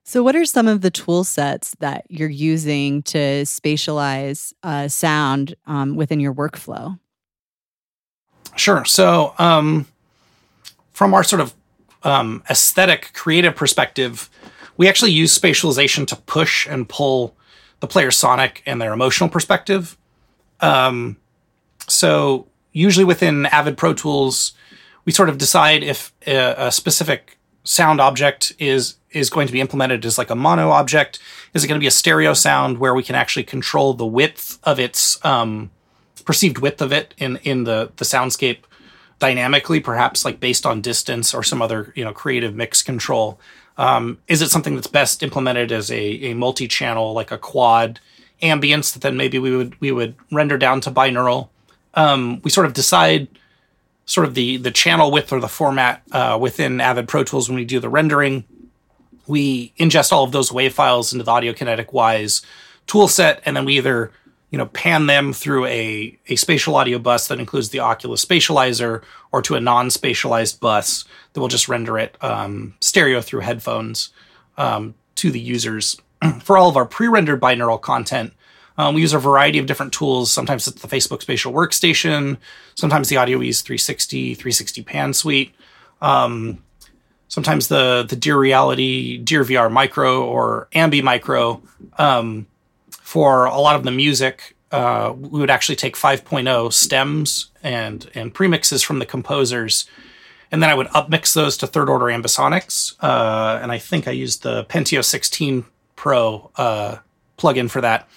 [0.03, 5.55] So, what are some of the tool sets that you're using to spatialize uh, sound
[5.67, 6.99] um, within your workflow?
[8.55, 8.84] Sure.
[8.84, 9.86] So, um,
[10.91, 11.53] from our sort of
[12.01, 14.32] um, aesthetic, creative perspective,
[14.77, 17.36] we actually use spatialization to push and pull
[17.82, 19.95] the player's sonic and their emotional perspective.
[20.59, 21.17] Um,
[21.88, 24.53] so, usually within Avid Pro Tools,
[25.05, 29.59] we sort of decide if a, a specific sound object is is going to be
[29.59, 31.19] implemented as like a mono object?
[31.53, 34.57] Is it going to be a stereo sound where we can actually control the width
[34.63, 35.69] of its um,
[36.24, 38.59] perceived width of it in in the the soundscape
[39.19, 43.39] dynamically, perhaps like based on distance or some other you know creative mix control?
[43.78, 47.99] Um, is it something that's best implemented as a, a multi-channel, like a quad
[48.43, 51.49] ambience that then maybe we would we would render down to binaural?
[51.94, 53.28] Um, we sort of decide
[54.06, 57.56] sort of the the channel width or the format uh, within Avid Pro Tools when
[57.56, 58.44] we do the rendering.
[59.28, 62.44] We ingest all of those wave files into the Audiokinetic Wwise
[62.88, 64.12] tool set, and then we either
[64.50, 69.02] you know pan them through a, a spatial audio bus that includes the Oculus spatializer
[69.32, 74.10] or to a non-spatialized bus that will just render it um, stereo through headphones
[74.58, 75.98] um, to the users.
[76.42, 78.34] For all of our pre-rendered binaural content,
[78.82, 80.32] um, we use a variety of different tools.
[80.32, 82.38] Sometimes it's the Facebook Spatial Workstation,
[82.73, 85.53] sometimes the AudioEase 360, 360 Pan Suite,
[86.01, 86.63] um,
[87.27, 91.61] sometimes the the Dear Reality, Dear VR Micro, or Ambi Micro.
[91.99, 92.47] Um,
[92.89, 98.34] for a lot of the music, uh, we would actually take 5.0 stems and and
[98.34, 99.86] premixes from the composers,
[100.51, 102.95] and then I would upmix those to third order ambisonics.
[102.99, 105.65] Uh, and I think I used the Penteo 16
[105.95, 106.97] Pro uh,
[107.38, 108.09] plugin for that,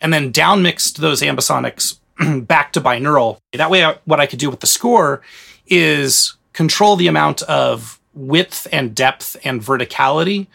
[0.00, 1.98] and then downmixed those ambisonics
[2.46, 3.38] back to binaural.
[3.52, 5.22] That way, I, what I could do with the score
[5.66, 10.46] is control the amount of width and depth and verticality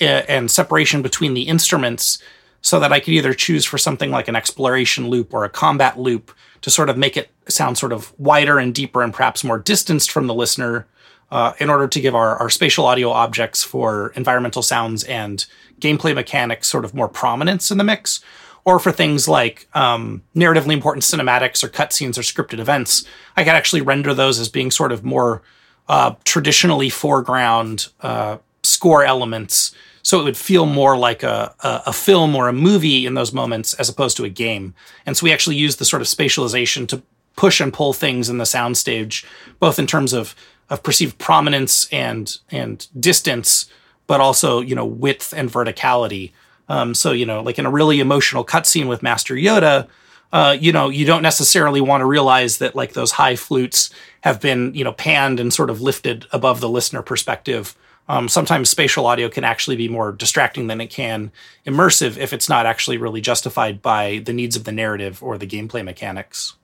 [0.00, 2.18] uh, and separation between the instruments
[2.62, 5.98] so that I could either choose for something like an exploration loop or a combat
[5.98, 6.32] loop
[6.62, 10.10] to sort of make it sound sort of wider and deeper and perhaps more distanced
[10.10, 10.86] from the listener
[11.32, 15.46] uh, in order to give our, our spatial audio objects for environmental sounds and
[15.80, 18.20] gameplay mechanics sort of more prominence in the mix.
[18.64, 23.04] Or for things like um, narratively important cinematics or cutscenes or scripted events,
[23.36, 25.42] I could actually render those as being sort of more
[25.88, 31.92] uh, traditionally foreground uh, score elements so it would feel more like a, a, a,
[31.92, 34.74] film or a movie in those moments as opposed to a game.
[35.06, 37.02] And so we actually use the sort of spatialization to
[37.36, 39.24] push and pull things in the soundstage,
[39.58, 40.34] both in terms of
[40.70, 43.66] of perceived prominence and and distance,
[44.06, 46.32] but also you know width and verticality.
[46.68, 49.88] Um, so you know, like in a really emotional cutscene with Master Yoda,
[50.32, 53.90] uh, you know, you don't necessarily want to realize that like those high flutes
[54.22, 57.76] have been you know panned and sort of lifted above the listener perspective
[58.08, 61.30] um, sometimes spatial audio can actually be more distracting than it can
[61.66, 65.46] immersive if it's not actually really justified by the needs of the narrative or the
[65.46, 66.54] gameplay mechanics.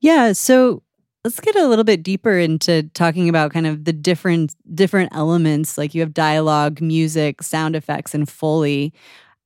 [0.00, 0.82] Yeah, so
[1.24, 5.78] let's get a little bit deeper into talking about kind of the different different elements
[5.78, 8.92] like you have dialogue, music, sound effects and foley.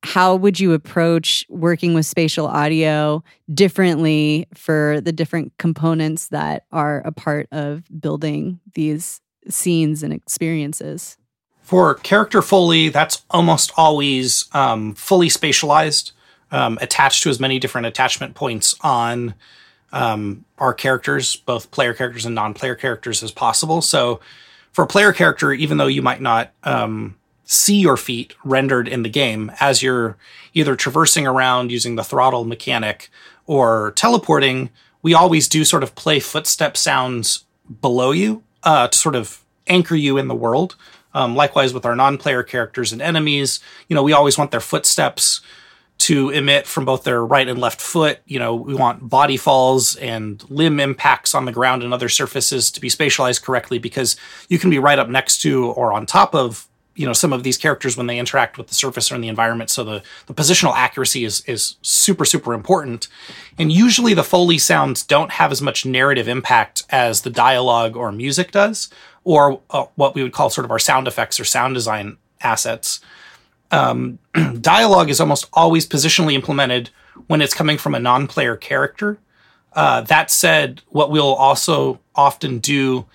[0.03, 3.23] How would you approach working with spatial audio
[3.53, 11.17] differently for the different components that are a part of building these scenes and experiences.
[11.61, 16.11] For character Foley, that's almost always um, fully spatialized,
[16.51, 19.33] um, attached to as many different attachment points on
[19.91, 23.81] um, our characters, both player characters and non player characters, as possible.
[23.81, 24.19] So,
[24.71, 27.15] for a player character, even though you might not um,
[27.45, 30.17] see your feet rendered in the game, as you're
[30.53, 33.09] either traversing around using the throttle mechanic
[33.45, 34.69] or teleporting,
[35.01, 37.45] we always do sort of play footstep sounds
[37.81, 40.75] below you uh, to sort of anchor you in the world.
[41.13, 45.41] Um, likewise, with our non-player characters and enemies, you know, we always want their footsteps
[45.99, 48.19] to emit from both their right and left foot.
[48.25, 52.71] You know, we want body falls and limb impacts on the ground and other surfaces
[52.71, 54.15] to be spatialized correctly because
[54.47, 57.43] you can be right up next to or on top of you know some of
[57.43, 59.69] these characters when they interact with the surface or in the environment.
[59.69, 63.07] So the, the positional accuracy is is super super important.
[63.57, 68.11] And usually the foley sounds don't have as much narrative impact as the dialogue or
[68.11, 68.89] music does
[69.23, 72.99] or uh, what we would call sort of our sound effects or sound design assets
[73.71, 74.19] um,
[74.61, 76.89] dialogue is almost always positionally implemented
[77.27, 79.17] when it's coming from a non-player character.
[79.73, 83.05] Uh, that said what we'll also often do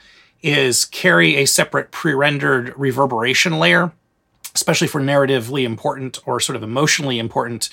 [0.43, 3.93] is carry a separate pre-rendered reverberation layer,
[4.55, 7.69] especially for narratively important or sort of emotionally important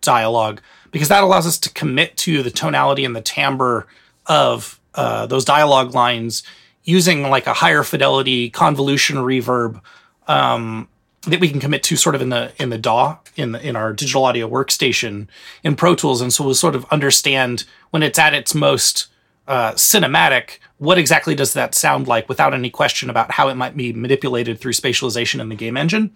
[0.00, 0.60] dialogue,
[0.90, 3.86] because that allows us to commit to the tonality and the timbre
[4.26, 6.42] of uh, those dialogue lines
[6.84, 9.80] using like a higher fidelity convolution reverb
[10.26, 10.88] um,
[11.22, 13.76] that we can commit to sort of in the in the DAW in the, in
[13.76, 15.26] our digital audio workstation
[15.62, 19.08] in Pro Tools, and so we'll sort of understand when it's at its most
[19.48, 23.76] uh, cinematic, what exactly does that sound like without any question about how it might
[23.76, 26.12] be manipulated through spatialization in the game engine?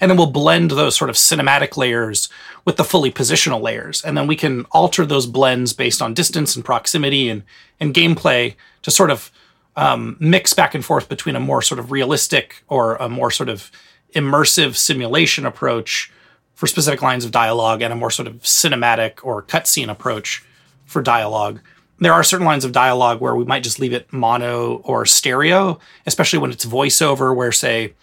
[0.00, 2.28] And then we'll blend those sort of cinematic layers
[2.64, 4.02] with the fully positional layers.
[4.02, 7.42] And then we can alter those blends based on distance and proximity and,
[7.80, 9.30] and gameplay to sort of
[9.76, 13.48] um, mix back and forth between a more sort of realistic or a more sort
[13.48, 13.70] of
[14.14, 16.12] immersive simulation approach
[16.54, 20.44] for specific lines of dialogue and a more sort of cinematic or cutscene approach
[20.86, 21.60] for dialogue.
[22.00, 25.78] There are certain lines of dialogue where we might just leave it mono or stereo,
[26.06, 27.94] especially when it's voiceover, where, say,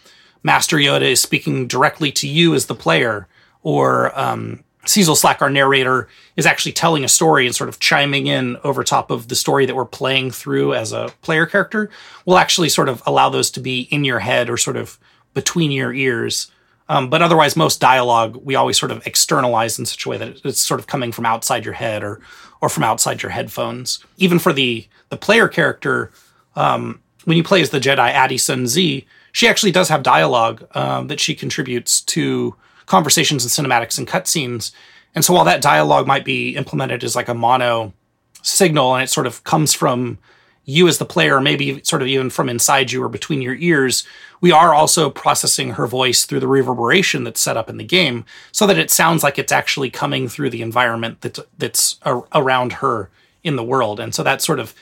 [0.44, 3.28] Master Yoda is speaking directly to you as the player,
[3.64, 8.58] or um, Seezelslak, our narrator, is actually telling a story and sort of chiming in
[8.64, 11.90] over top of the story that we're playing through as a player character.
[12.26, 15.00] We'll actually sort of allow those to be in your head or sort of
[15.36, 16.52] between your ears.
[16.90, 20.44] Um, but otherwise, most dialogue we always sort of externalize in such a way that
[20.44, 22.22] it's sort of coming from outside your head or
[22.62, 24.04] or from outside your headphones.
[24.18, 26.12] Even for the the player character,
[26.56, 30.66] um, when you play as the Jedi Ady Sun Zee, she actually does have dialogue
[30.76, 32.56] um, that she contributes to
[32.86, 34.72] conversations and cinematics and cutscenes.
[35.16, 37.94] And so while that dialogue might be implemented as like a mono
[38.42, 40.20] signal and it sort of comes from
[40.66, 44.06] you as the player, maybe sort of even from inside you or between your ears,
[44.42, 48.26] we are also processing her voice through the reverberation that's set up in the game
[48.52, 52.74] so that it sounds like it's actually coming through the environment that, that's a- around
[52.74, 53.10] her
[53.44, 54.00] in the world.
[54.00, 54.74] And so that sort of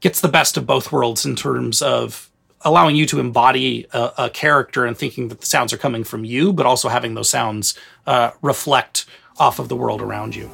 [0.00, 2.30] gets the best of both worlds in terms of
[2.64, 6.24] allowing you to embody a, a, character and thinking that the sounds are coming from
[6.24, 7.74] you, but also having those sounds
[8.06, 9.04] uh, reflect
[9.38, 10.48] off of the world around you.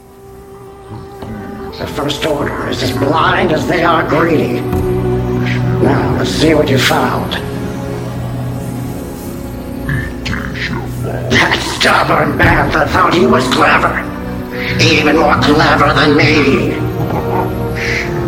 [1.79, 4.61] The First Order is as blind as they are greedy.
[4.61, 7.35] Now, let's see what you found.
[11.31, 13.95] That stubborn bantha thought he was clever.
[14.83, 16.75] Even more clever than me.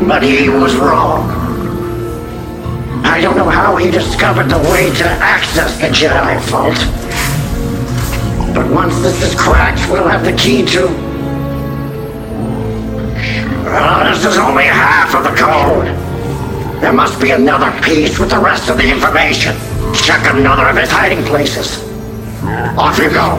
[0.07, 1.29] But he was wrong.
[3.05, 6.79] I don't know how he discovered the way to access the Jedi Vault.
[8.55, 11.10] But once this is cracked, we'll have the key to...
[13.73, 15.87] Oh, this is only half of the code.
[16.83, 19.55] There must be another piece with the rest of the information.
[19.95, 21.85] Check another of his hiding places.
[22.77, 23.37] Off you go.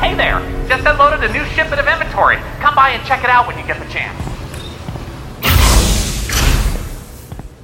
[0.00, 0.40] Hey there!
[0.68, 2.38] Just unloaded a new shipment of inventory.
[2.58, 4.18] Come by and check it out when you get the chance.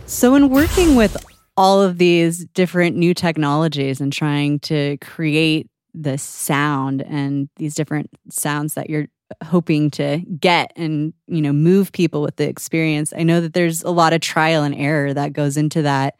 [0.06, 1.16] So, in working with
[1.60, 8.08] all of these different new technologies and trying to create the sound and these different
[8.30, 9.06] sounds that you're
[9.44, 13.82] hoping to get and you know move people with the experience i know that there's
[13.82, 16.14] a lot of trial and error that goes into that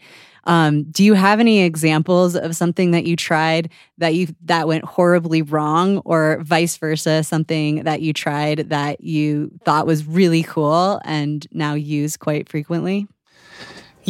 [0.45, 4.85] um, do you have any examples of something that you tried that you that went
[4.85, 11.01] horribly wrong, or vice versa, something that you tried that you thought was really cool
[11.05, 13.07] and now use quite frequently?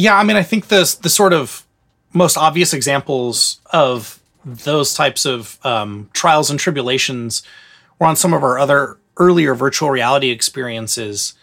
[0.01, 1.63] Yeah, I mean, I think the the sort of
[2.11, 7.43] most obvious examples of those types of um, trials and tribulations
[7.99, 11.35] were on some of our other earlier virtual reality experiences,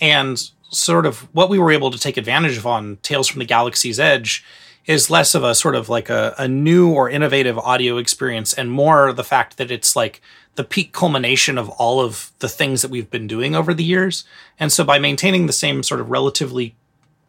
[0.00, 3.44] and sort of what we were able to take advantage of on Tales from the
[3.46, 4.44] Galaxy's Edge
[4.86, 8.70] is less of a sort of like a, a new or innovative audio experience and
[8.70, 10.20] more the fact that it's like
[10.54, 14.22] the peak culmination of all of the things that we've been doing over the years.
[14.60, 16.76] And so by maintaining the same sort of relatively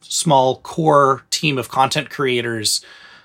[0.10, 2.84] small core team of content creators,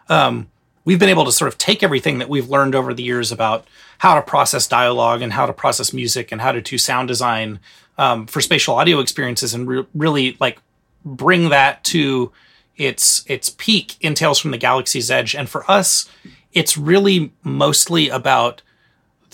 [0.09, 0.49] um,
[0.85, 3.67] we've been able to sort of take everything that we've learned over the years about
[3.99, 7.61] how to process dialogue and how to process music and how to do sound design
[7.99, 10.59] um, for spatial audio experiences and re- really like
[11.05, 12.33] bring that to
[12.77, 15.35] its its peak in Tales from the Galaxy's Edge.
[15.35, 16.09] And for us,
[16.53, 18.63] it's really mostly about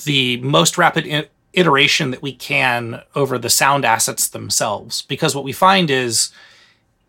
[0.05, 5.03] the most rapid I- iteration that we can over the sound assets themselves.
[5.03, 6.31] Because what we find is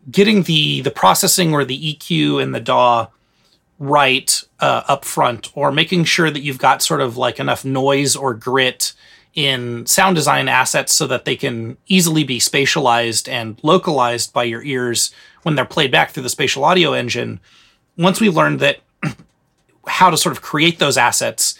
[0.10, 3.08] getting the the processing or the EQ and the DAW
[3.80, 8.16] right uh, up front, or making sure that you've got sort of like enough noise
[8.16, 8.93] or grit
[9.36, 14.64] in sound design assets so that they can easily be spatialized and localized by your
[14.64, 17.39] ears when they're played back through the spatial audio engine.
[17.97, 18.80] Once we learned that
[19.88, 21.58] how to sort of create those assets,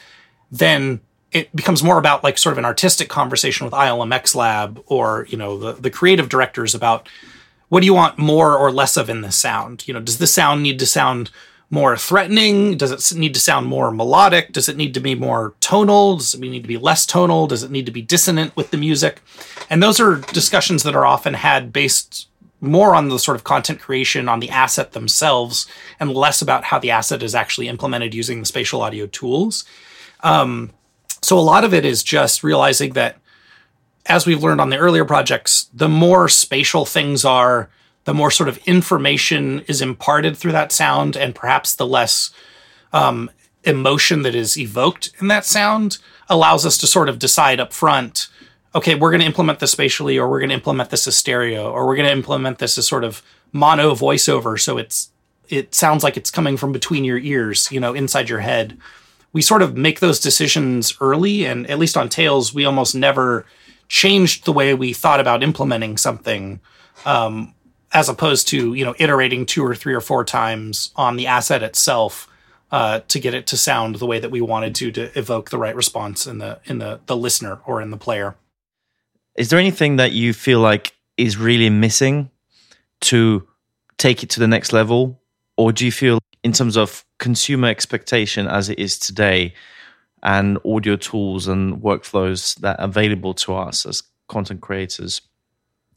[0.52, 1.00] then
[1.32, 5.38] it becomes more about like sort of an artistic conversation with ILMX Lab or you
[5.38, 7.08] know the the creative directors about
[7.70, 9.88] what do you want more or less of in this sound?
[9.88, 11.30] You know, does this sound need to sound
[11.70, 12.78] more threatening?
[12.78, 14.54] Does it need to sound more melodic?
[14.54, 16.18] Does it need to be more tonal?
[16.18, 17.48] Does it need to be less tonal?
[17.48, 19.22] Does it need to be dissonant with the music?
[19.70, 22.30] And those are discussions that are often had based
[22.62, 25.68] more on the sort of content creation on the asset themselves
[26.00, 29.66] and less about how the asset is actually implemented using the spatial audio tools.
[30.22, 30.72] Um,
[31.22, 33.18] so a lot of it is just realizing that
[34.08, 37.70] as we've learned on the earlier projects, the more spatial things are,
[38.06, 42.32] the more sort of information is imparted through that sound, and perhaps the less
[42.94, 43.30] um,
[43.64, 45.98] emotion that is evoked in that sound.
[46.30, 48.28] allows us to sort of decide up front
[48.78, 51.72] okay, we're going to implement this spatially, or we're going to implement this as stereo,
[51.72, 54.60] or we're going to implement this as sort of mono voiceover.
[54.60, 55.10] So it's
[55.50, 58.78] it sounds like it's coming from between your ears, you know, inside your head.
[59.32, 63.46] We sort of make those decisions early, and at least on Tales, we almost never
[63.88, 66.60] changed the way we thought about implementing something,
[67.06, 67.54] um,
[67.94, 71.64] as opposed to you know iterating two or three or four times on the asset
[71.64, 72.28] itself
[72.72, 75.58] uh, to get it to sound the way that we wanted to to evoke the
[75.58, 78.36] right response in the in the the listener or in the player.
[79.36, 82.32] Is there anything that you feel like is really missing
[83.02, 83.48] to
[83.98, 85.22] take it to the next level?
[85.58, 89.54] Or do you feel, in terms of consumer expectation as it is today,
[90.24, 95.22] and audio tools and workflows that are available to us as content creators,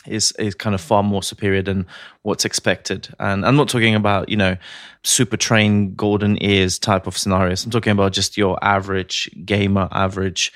[0.06, 1.86] is is kind of far more superior than
[2.22, 3.08] what's expected.
[3.18, 4.56] And I'm not talking about you know
[5.02, 7.64] super trained golden ears type of scenarios.
[7.64, 10.52] I'm talking about just your average gamer, average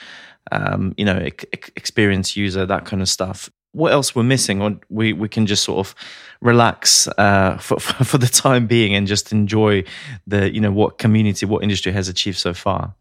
[0.52, 3.50] um, you know, ex- experienced user, that kind of stuff.
[3.72, 5.94] What else we're missing, or we we can just sort of
[6.40, 9.84] relax uh, for, for the time being and just enjoy
[10.26, 12.94] the you know what community, what industry has achieved so far.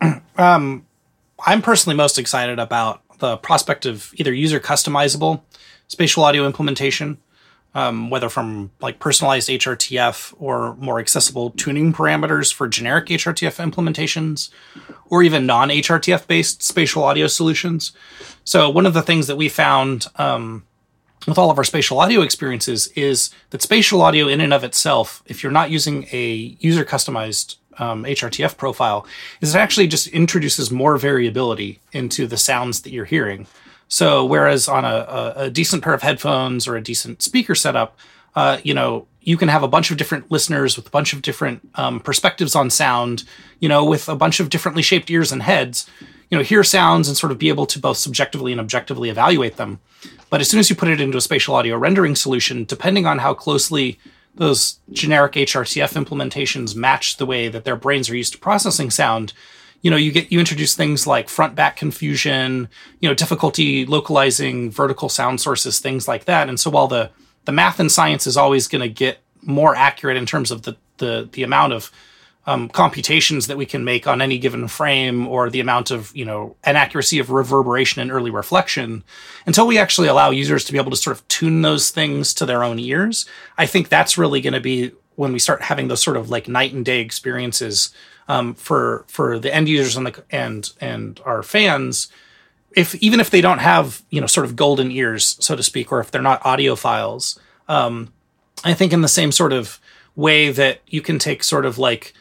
[0.38, 0.86] Um,
[1.44, 5.40] I'm personally most excited about the prospect of either user customizable
[5.88, 7.18] spatial audio implementation
[7.78, 14.50] um, whether from like personalized HRTF or more accessible tuning parameters for generic HRTF implementations,
[15.10, 17.92] or even non HRTF based spatial audio solutions.
[18.42, 20.64] So, one of the things that we found um,
[21.26, 25.22] with all of our spatial audio experiences is that spatial audio, in and of itself,
[25.26, 29.06] if you're not using a user customized um, HRTF profile,
[29.40, 33.46] is it actually just introduces more variability into the sounds that you're hearing.
[33.88, 37.96] So whereas on a, a, decent pair of headphones or a decent speaker setup,
[38.36, 41.22] uh, you know, you can have a bunch of different listeners with a bunch of
[41.22, 43.24] different um, perspectives on sound,
[43.60, 45.88] you know, with a bunch of differently shaped ears and heads,
[46.30, 49.56] you know, hear sounds and sort of be able to both subjectively and objectively evaluate
[49.56, 49.80] them.
[50.30, 53.18] But as soon as you put it into a spatial audio rendering solution, depending on
[53.18, 53.98] how closely
[54.38, 59.32] those generic HRTF implementations match the way that their brains are used to processing sound,
[59.82, 62.68] you know you get you introduce things like front back confusion
[63.00, 66.48] you know difficulty localizing vertical sound sources things like that.
[66.48, 67.10] And so while the
[67.44, 70.76] the math and science is always going to get more accurate in terms of the
[70.98, 71.90] the the amount of
[72.48, 76.24] um, computations that we can make on any given frame or the amount of you
[76.24, 79.04] know inaccuracy of reverberation and early reflection
[79.46, 82.46] until we actually allow users to be able to sort of tune those things to
[82.46, 83.26] their own ears
[83.58, 86.46] i think that's really going to be when we start having those sort of like
[86.46, 87.92] night and day experiences
[88.28, 92.08] um, for for the end users and the and and our fans.
[92.76, 95.90] If even if they don't have you know sort of golden ears so to speak
[95.90, 98.12] or if they're not audiophiles um,
[98.62, 99.80] i think in the same sort of
[100.14, 102.12] way that you can take sort of like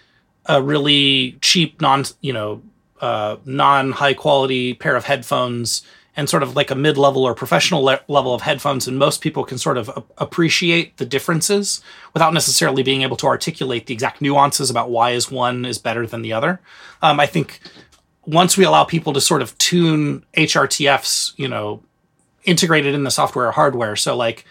[0.48, 2.62] a really cheap non you know
[3.02, 5.84] uh, non high quality pair of headphones
[6.18, 8.88] and sort of like a mid level or professional le- level of headphones.
[8.88, 11.80] And most people can sort of a- appreciate the differences
[12.14, 16.08] without necessarily being able to articulate the exact nuances about why is one is better
[16.08, 16.60] than the other.
[17.04, 17.60] Um, I think
[18.26, 21.84] once we allow people to sort of tune HRTFs, you know,
[22.44, 23.96] integrated in the software or hardware.
[23.96, 24.44] So like,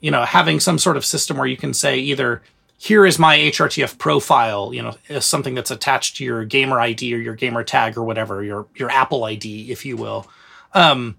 [0.00, 2.40] you know, having some sort of system where you can say either
[2.78, 7.18] here is my HRTF profile, you know, something that's attached to your gamer ID or
[7.18, 10.26] your gamer tag or whatever, your your Apple ID, if you will
[10.74, 11.16] um,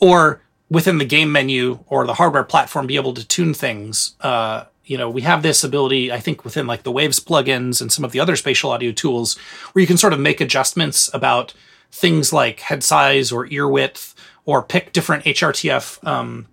[0.00, 0.40] or
[0.70, 4.16] within the game menu or the hardware platform be able to tune things.
[4.20, 7.92] Uh, you know, we have this ability, I think, within like the Waves plugins and
[7.92, 9.38] some of the other spatial audio tools,
[9.72, 11.54] where you can sort of make adjustments about
[11.90, 16.46] things like head size or ear width, or pick different HRTF um,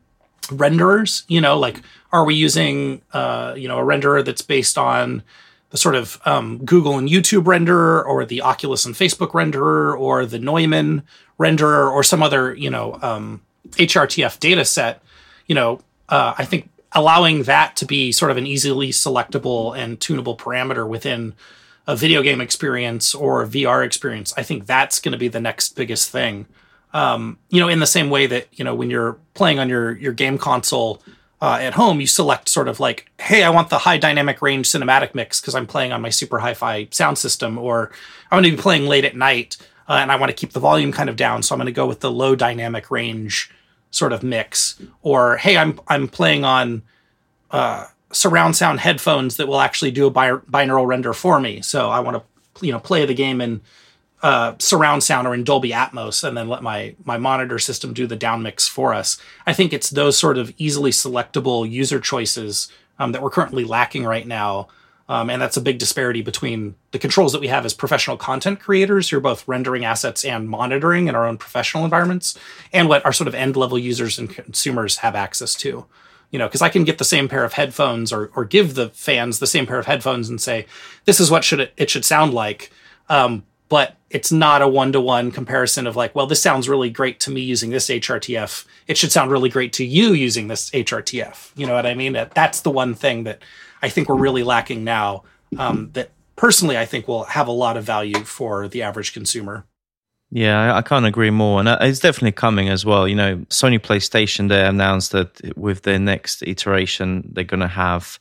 [0.52, 1.24] renderers.
[1.28, 1.82] You know, like
[2.12, 5.24] are we using uh, you know a renderer that's based on
[5.72, 10.26] the sort of um, Google and YouTube renderer, or the Oculus and Facebook renderer, or
[10.26, 11.04] the Neumann
[11.40, 13.42] renderer, or some other you know um,
[13.72, 15.02] HRTF data set,
[15.48, 20.00] you know, uh, I think allowing that to be sort of an easily selectable and
[20.00, 21.34] tunable parameter within
[21.88, 25.40] a video game experience or a VR experience, I think that's going to be the
[25.40, 26.48] next biggest thing.
[26.94, 29.98] Um, you know, in the same way that you know when you're playing on your
[29.98, 31.02] your game console
[31.42, 34.70] uh, at home, you select sort of like, hey, I want the high dynamic range
[34.70, 37.92] cinematic mix because I'm playing on my super hi fi sound system, or
[38.30, 39.58] I'm going to be playing late at night
[39.92, 41.44] uh, and I want to keep the volume kind of down.
[41.44, 43.52] So I'm going to go with the low dynamic range
[43.90, 44.82] sort of mix.
[45.02, 46.84] Or, hey, I'm, I'm playing on
[47.52, 51.62] uh, surround sound headphones that will actually do a bi- binaural render for me.
[51.62, 53.60] So I want to, you know, play the game in
[54.24, 58.08] uh, surround sound or in Dolby Atmos, and then let my my monitor system do
[58.08, 59.18] the down mix for us.
[59.46, 64.06] I think it's those sort of easily selectable user choices um, that we're currently lacking
[64.06, 64.68] right now
[65.12, 68.62] Um, and that's a big disparity between the controls that we have as professional content
[68.62, 72.40] creators who are both rendering assets and monitoring in our own professional environments,
[72.72, 75.86] and what our sort of end level users and consumers have access to.
[76.32, 78.88] You know, because I can get the same pair of headphones or, or give the
[78.90, 80.66] fans the same pair of headphones and say,
[81.04, 82.72] this is what should it, it should sound like.
[83.10, 86.90] Um, but it's not a one to one comparison of like, well, this sounds really
[86.90, 88.66] great to me using this HRTF.
[88.88, 91.52] It should sound really great to you using this HRTF.
[91.56, 92.12] You know what I mean?
[92.12, 93.42] That's the one thing that
[93.82, 95.24] I think we're really lacking now.
[95.58, 99.64] Um, that personally, I think will have a lot of value for the average consumer.
[100.32, 103.08] Yeah, I can't agree more, and uh, it's definitely coming as well.
[103.08, 108.20] You know, Sony PlayStation they announced that with their next iteration, they're going to have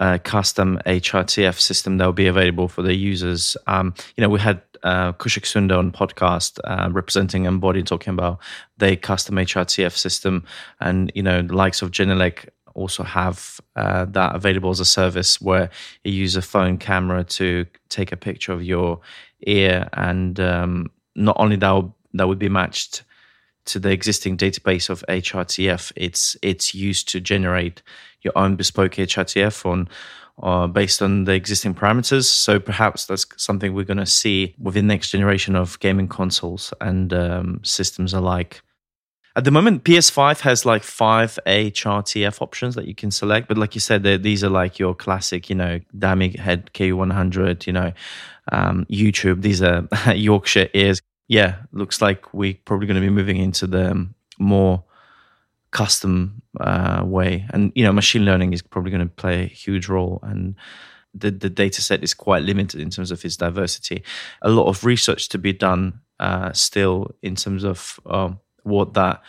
[0.00, 3.56] a custom HRTF system that will be available for the users.
[3.66, 8.38] Um, you know, we had uh, Kaushik Sunder on podcast uh, representing Embody talking about
[8.78, 10.44] their custom HRTF system,
[10.80, 15.40] and you know, the likes of Genelec also have uh, that available as a service
[15.40, 15.70] where
[16.04, 19.00] you use a phone camera to take a picture of your
[19.46, 23.04] ear, and um, not only that that would be matched
[23.64, 27.82] to the existing database of HRTF, it's it's used to generate
[28.22, 29.88] your own bespoke HRTF on
[30.42, 32.24] uh, based on the existing parameters.
[32.24, 37.12] So perhaps that's something we're going to see within next generation of gaming consoles and
[37.12, 38.62] um, systems alike.
[39.34, 43.74] At the moment, PS5 has like five HRTF options that you can select, but like
[43.74, 47.92] you said, these are like your classic, you know, Dummy Head K100, you know,
[48.50, 49.40] um, YouTube.
[49.40, 51.00] These are Yorkshire ears.
[51.28, 54.06] Yeah, looks like we're probably going to be moving into the
[54.38, 54.84] more
[55.72, 59.88] custom uh, way, and you know, machine learning is probably going to play a huge
[59.88, 60.54] role and
[61.14, 64.02] the, the data set is quite limited in terms of its diversity.
[64.40, 69.22] A lot of research to be done uh, still in terms of um, what that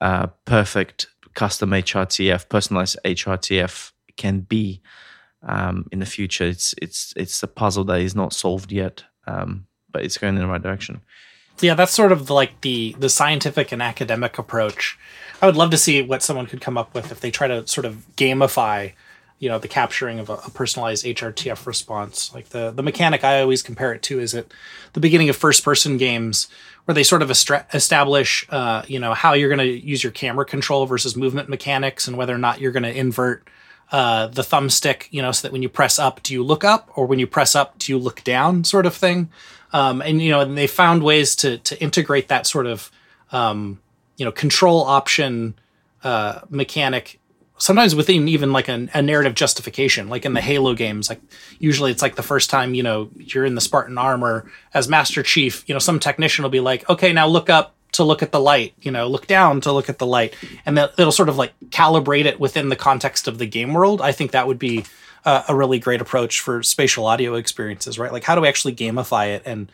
[0.00, 4.80] uh, perfect custom HRTF, personalized HRTF can be
[5.42, 6.44] um, in the future.
[6.44, 10.40] It's it's it's a puzzle that is not solved yet, um, but it's going in
[10.40, 11.00] the right direction.
[11.60, 14.98] Yeah, that's sort of like the the scientific and academic approach.
[15.40, 17.66] I would love to see what someone could come up with if they try to
[17.66, 18.92] sort of gamify
[19.38, 22.32] you know the capturing of a, a, personalized HRTF response.
[22.34, 24.46] Like the the mechanic I always compare it to is at
[24.94, 26.48] the beginning of first person games
[26.84, 30.44] where they sort of establish uh, you know how you're going to use your camera
[30.44, 33.46] control versus movement mechanics and whether or not you're going to invert
[33.92, 36.90] uh, the thumbstick you know so that when you press up do you look up
[36.96, 39.28] or when you press up do you look down sort of thing.
[39.72, 42.90] Um, and you know and they found ways to to integrate that sort of
[43.32, 43.80] um,
[44.16, 45.54] you know control option
[46.02, 47.20] uh, mechanic
[47.60, 51.20] sometimes within even like a, a, narrative justification like in the halo games like
[51.58, 55.24] usually it's like the first time you know you're in the spartan armor as master
[55.24, 58.32] chief you know some technician will be like okay now look up to look at
[58.32, 60.34] the light you know look down to look at the light.
[60.66, 64.00] And that it'll sort of like calibrate it within the context of the game world.
[64.00, 64.84] I think that would be
[65.24, 68.12] a, a really great approach for spatial audio experiences right?
[68.12, 69.70] Like how do we actually gamify it and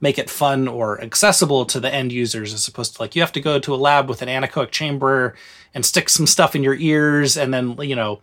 [0.00, 3.32] make it fun or accessible to the end users as opposed to like you have
[3.32, 5.34] to go to a lab with an anechoic chamber
[5.74, 8.20] and stick some stuff in your ears and then you know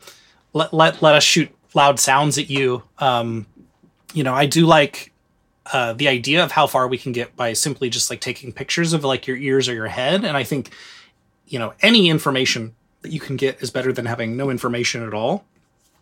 [0.53, 2.83] let let, let us shoot loud sounds at you.
[2.99, 3.47] Um,
[4.13, 5.11] you know i do like
[5.71, 8.91] uh, the idea of how far we can get by simply just like taking pictures
[8.91, 10.25] of like your ears or your head.
[10.25, 10.71] And i think
[11.47, 15.13] you know any information that you can get is better than having no information at
[15.13, 15.45] all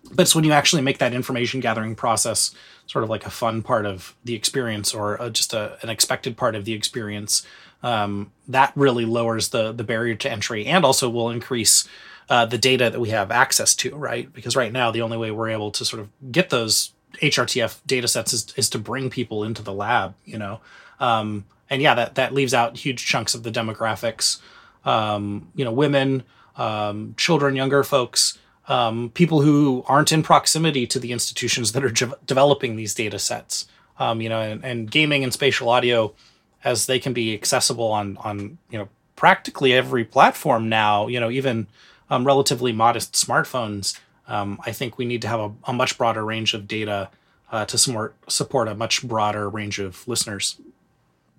[0.10, 2.54] but it's when you actually make that information gathering process
[2.88, 6.36] sort of like a fun part of the experience or a, just a, an expected
[6.36, 7.46] part of the experience
[7.84, 11.88] um, that really lowers the the barrier to entry and also will increase
[12.30, 14.32] uh, the data that we have access to right?
[14.34, 16.92] Because right now the only way we're able to sort of get those
[17.22, 20.60] hrtf data sets is, is to bring people into the lab you know?
[21.00, 24.40] Um, and yeah that that leaves out huge chunks of the demographics
[24.86, 26.24] um, you know women
[26.58, 28.38] um, children younger folks
[28.72, 33.20] um, people who aren't in proximity to the institutions that are ge- developing these data
[33.20, 33.68] sets.
[34.00, 36.16] Um, you know, and, and, gaming and spatial audio,
[36.64, 41.08] as they can be accessible on on you know practically every platform now.
[41.08, 41.68] You know, even
[42.10, 44.00] um, relatively modest smartphones.
[44.28, 47.10] Um, I think we need to have a, a much broader range of data
[47.52, 50.58] uh, to support support a much broader range of listeners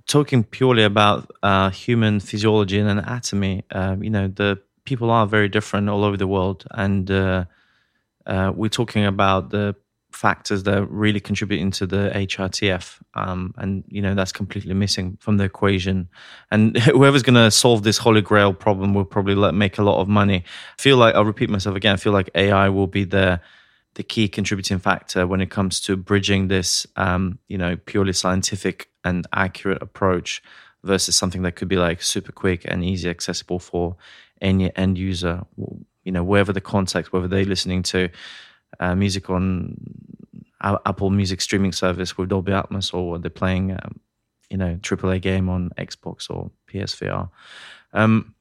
[0.06, 5.48] talking purely about uh, human physiology and anatomy, uh, you know, the people are very
[5.48, 7.44] different all over the world, and uh,
[8.26, 9.74] uh, we're talking about the
[10.14, 15.18] factors that are really contribute into the HRTF, um, and you know that's completely missing
[15.20, 16.08] from the equation.
[16.50, 20.00] And whoever's going to solve this holy grail problem will probably let, make a lot
[20.00, 20.44] of money.
[20.78, 21.94] I feel like I'll repeat myself again.
[21.94, 23.40] I feel like AI will be the
[23.94, 28.88] the key contributing factor when it comes to bridging this, um, you know, purely scientific
[29.04, 30.42] and accurate approach
[30.82, 33.96] versus something that could be like super quick and easy accessible for
[34.42, 35.42] any end user,
[36.04, 38.10] you know, wherever the context, whether they're listening to
[38.80, 39.76] uh, music on
[40.60, 44.00] uh, Apple Music streaming service with Dolby Atmos, or they're playing, um,
[44.50, 47.30] you know, AAA game on Xbox or PSVR.
[47.92, 48.34] Um,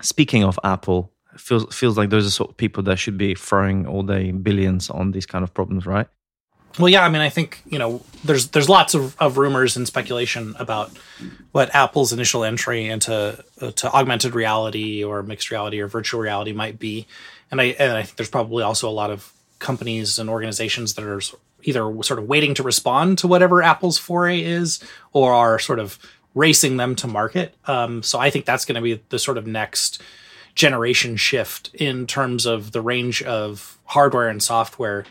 [0.00, 3.86] speaking of Apple, feels feels like those are sort of people that should be throwing
[3.86, 6.08] all their billions on these kind of problems, right?
[6.78, 9.86] Well, yeah, I mean, I think you know, there's there's lots of, of rumors and
[9.86, 10.90] speculation about
[11.52, 16.52] what Apple's initial entry into uh, to augmented reality or mixed reality or virtual reality
[16.52, 17.06] might be,
[17.50, 21.04] and I and I think there's probably also a lot of companies and organizations that
[21.04, 21.20] are
[21.62, 25.98] either sort of waiting to respond to whatever Apple's foray is, or are sort of
[26.34, 27.54] racing them to market.
[27.66, 30.02] Um, so I think that's going to be the sort of next
[30.54, 35.04] generation shift in terms of the range of hardware and software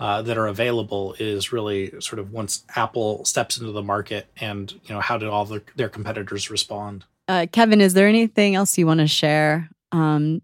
[0.00, 4.72] uh, that are available is really sort of once Apple steps into the market and
[4.72, 7.04] you know how did all the, their competitors respond.
[7.28, 10.40] Uh, Kevin, is there anything else you want to share um,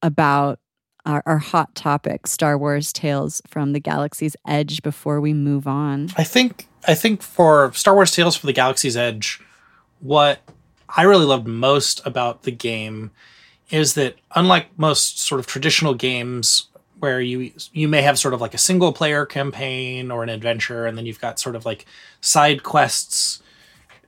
[0.00, 0.60] about
[1.04, 6.10] our, our, hot topic, Star Wars Tales from the Galaxy's Edge, before we move on?
[6.16, 9.40] I think I think for Star Wars Tales from the Galaxy's Edge,
[9.98, 10.40] what
[10.88, 13.10] I really loved most about the game
[13.70, 16.69] is that unlike most sort of traditional games
[17.00, 20.86] where you you may have sort of like a single player campaign or an adventure
[20.86, 21.86] and then you've got sort of like
[22.20, 23.42] side quests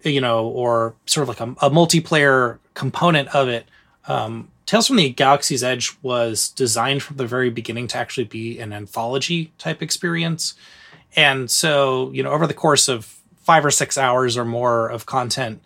[0.03, 3.67] you know or sort of like a, a multiplayer component of it.
[4.07, 8.59] Um, tales from the galaxy's edge was designed from the very beginning to actually be
[8.59, 10.55] an anthology type experience.
[11.17, 15.07] And so you know over the course of five or six hours or more of
[15.07, 15.61] content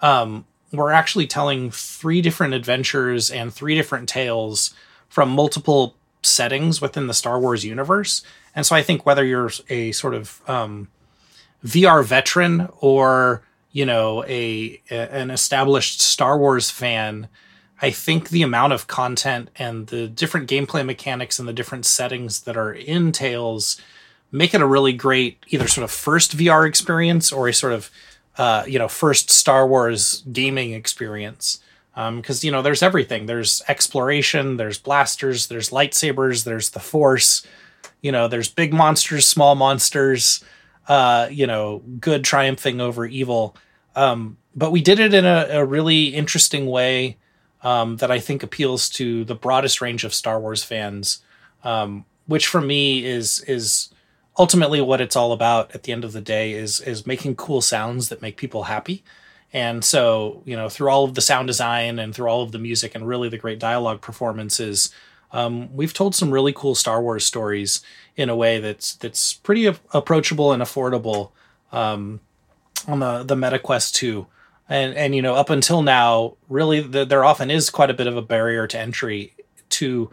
[0.00, 4.74] um, we're actually telling three different adventures and three different tales
[5.08, 5.94] from multiple
[6.26, 8.22] settings within the Star Wars universe.
[8.54, 10.88] And so I think whether you're a sort of um,
[11.64, 17.28] VR veteran or you know a, a, an established Star Wars fan,
[17.82, 22.42] I think the amount of content and the different gameplay mechanics and the different settings
[22.42, 23.80] that are in Tales
[24.32, 27.90] make it a really great either sort of first VR experience or a sort of
[28.38, 31.60] uh, you know first Star Wars gaming experience
[31.96, 33.26] because um, you know there's everything.
[33.26, 37.44] There's exploration there's blasters there's lightsabers there's the force.
[38.02, 40.44] You know there's big monsters small monsters
[40.88, 43.56] uh, you know good triumphing over evil.
[43.94, 47.18] Um, but we did it in a, a really interesting way
[47.62, 51.22] um, that i think appeals to the broadest range of star wars fans
[51.64, 53.90] um, which for me is is
[54.38, 57.60] ultimately what it's all about at the end of the day is is making cool
[57.60, 59.04] sounds that make people happy
[59.52, 62.58] and so, you know, through all of the sound design and through all of the
[62.58, 64.90] music and really the great dialogue performances,
[65.32, 67.82] um, we've told some really cool Star Wars stories
[68.16, 71.30] in a way that's that's pretty approachable and affordable
[71.72, 72.20] um,
[72.86, 74.26] on the the MetaQuest 2.
[74.68, 78.06] And and you know, up until now, really, the, there often is quite a bit
[78.06, 79.34] of a barrier to entry
[79.70, 80.10] to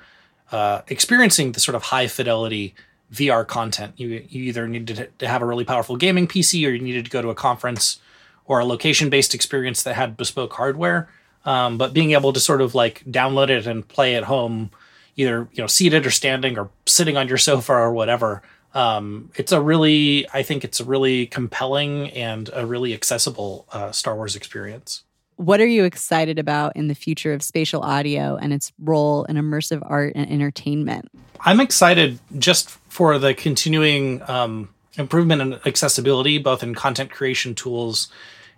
[0.51, 2.75] uh, experiencing the sort of high fidelity
[3.11, 3.93] VR content.
[3.97, 7.05] You you either needed to, to have a really powerful gaming PC or you needed
[7.05, 7.99] to go to a conference
[8.45, 11.09] or a location based experience that had bespoke hardware.
[11.45, 14.71] Um, but being able to sort of like download it and play at home,
[15.15, 18.41] either you know seated or standing or sitting on your sofa or whatever,
[18.73, 23.91] um, it's a really I think it's a really compelling and a really accessible uh,
[23.91, 25.03] Star Wars experience.
[25.35, 29.35] What are you excited about in the future of spatial audio and its role in
[29.35, 31.09] immersive art and entertainment?
[31.41, 38.09] I'm excited just for the continuing um, improvement in accessibility, both in content creation tools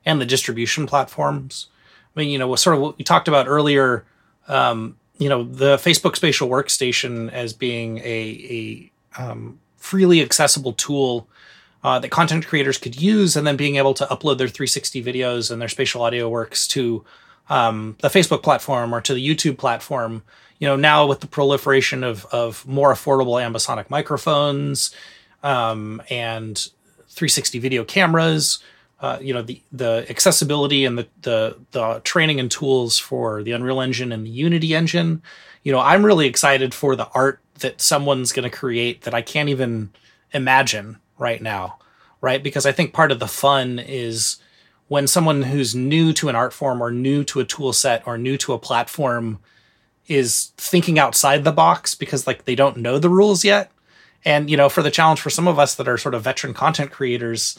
[0.05, 1.67] and the distribution platforms.
[2.15, 4.05] I mean, you know, sort of what we talked about earlier,
[4.47, 11.27] um, you know, the Facebook Spatial Workstation as being a, a um, freely accessible tool
[11.83, 15.51] uh, that content creators could use, and then being able to upload their 360 videos
[15.51, 17.05] and their spatial audio works to
[17.49, 20.23] um, the Facebook platform or to the YouTube platform.
[20.59, 24.95] You know, now with the proliferation of of more affordable ambisonic microphones
[25.43, 26.57] um, and
[27.09, 28.59] 360 video cameras,
[29.01, 33.51] uh, you know the the accessibility and the, the the training and tools for the
[33.51, 35.21] Unreal Engine and the Unity engine.
[35.63, 39.21] You know, I'm really excited for the art that someone's going to create that I
[39.21, 39.91] can't even
[40.33, 41.79] imagine right now,
[42.21, 42.41] right?
[42.41, 44.37] Because I think part of the fun is
[44.87, 48.17] when someone who's new to an art form or new to a tool set or
[48.17, 49.39] new to a platform
[50.07, 53.71] is thinking outside the box because like they don't know the rules yet.
[54.23, 56.53] And you know, for the challenge for some of us that are sort of veteran
[56.53, 57.57] content creators,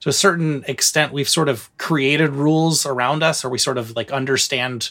[0.00, 3.96] to a certain extent we've sort of created rules around us or we sort of
[3.96, 4.90] like understand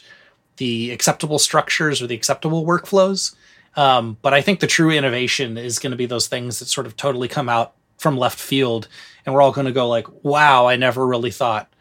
[0.57, 3.35] the acceptable structures or the acceptable workflows.
[3.75, 6.87] Um, but i think the true innovation is going to be those things that sort
[6.87, 8.87] of totally come out from left field
[9.25, 11.71] and we're all going to go like wow i never really thought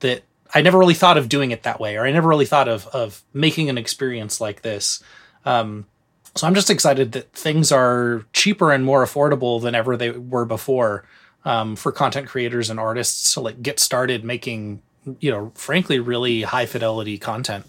[0.00, 0.22] that
[0.54, 2.86] i never really thought of doing it that way or i never really thought of
[2.88, 5.02] of making an experience like this.
[5.44, 5.84] Um,
[6.36, 10.44] So I'm just excited that things are cheaper and more affordable than ever they were
[10.46, 11.04] before
[11.44, 14.82] um, for content creators and artists to like get started making,
[15.20, 17.66] you know, frankly, really high fidelity content.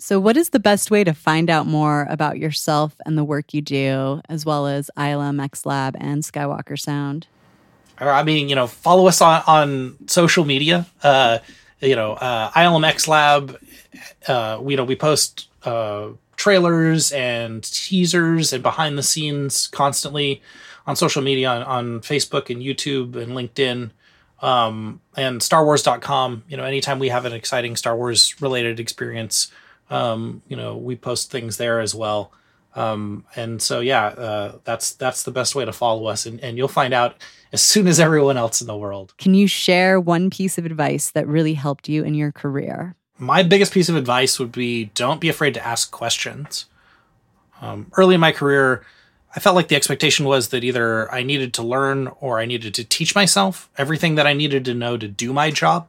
[0.00, 3.54] So, what is the best way to find out more about yourself and the work
[3.54, 7.26] you do, as well as ILMX Lab and Skywalker Sound?
[7.98, 10.86] I mean, you know, follow us on, on social media.
[11.02, 11.38] Uh,
[11.80, 13.58] you know, uh, ILMX Lab.
[14.26, 20.42] Uh, we, you know, we post uh, trailers and teasers and behind the scenes constantly
[20.86, 23.90] on social media on, on Facebook and YouTube and LinkedIn.
[24.42, 26.44] Um, and StarWars.com.
[26.48, 29.50] You know, anytime we have an exciting Star Wars related experience,
[29.90, 32.32] um, you know, we post things there as well.
[32.76, 36.58] Um, and so, yeah, uh, that's that's the best way to follow us, and, and
[36.58, 37.16] you'll find out
[37.52, 39.14] as soon as everyone else in the world.
[39.16, 42.96] Can you share one piece of advice that really helped you in your career?
[43.16, 46.66] My biggest piece of advice would be don't be afraid to ask questions.
[47.60, 48.84] Um, early in my career,
[49.36, 52.74] I felt like the expectation was that either I needed to learn or I needed
[52.74, 55.88] to teach myself everything that I needed to know to do my job.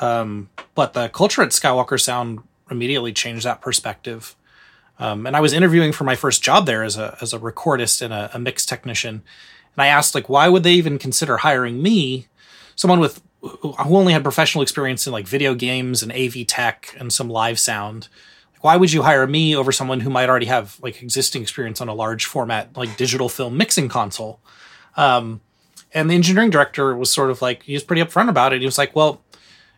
[0.00, 2.40] Um, but the culture at Skywalker Sound
[2.70, 4.36] immediately changed that perspective.
[4.98, 8.02] Um, and I was interviewing for my first job there as a as a recordist
[8.02, 9.22] and a, a mix technician,
[9.74, 12.28] and I asked like, why would they even consider hiring me,
[12.76, 17.12] someone with who only had professional experience in like video games and AV tech and
[17.12, 18.08] some live sound.
[18.60, 21.88] Why would you hire me over someone who might already have like existing experience on
[21.88, 24.40] a large format like digital film mixing console?
[24.96, 25.40] Um,
[25.92, 28.60] and the engineering director was sort of like he was pretty upfront about it.
[28.60, 29.22] He was like, well,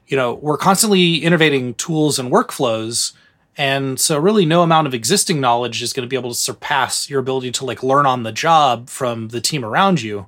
[0.07, 3.13] you know, we're constantly innovating tools and workflows.
[3.57, 7.09] And so really no amount of existing knowledge is going to be able to surpass
[7.09, 10.27] your ability to like learn on the job from the team around you.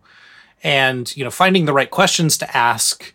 [0.63, 3.15] And, you know, finding the right questions to ask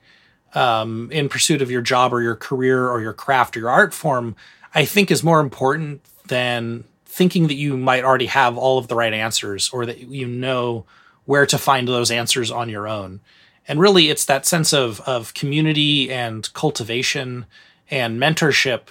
[0.53, 3.93] um, in pursuit of your job or your career or your craft or your art
[3.93, 4.35] form,
[4.73, 8.95] I think is more important than thinking that you might already have all of the
[8.95, 10.85] right answers or that you know
[11.25, 13.19] where to find those answers on your own.
[13.67, 17.45] And really, it's that sense of of community and cultivation
[17.91, 18.89] and mentorship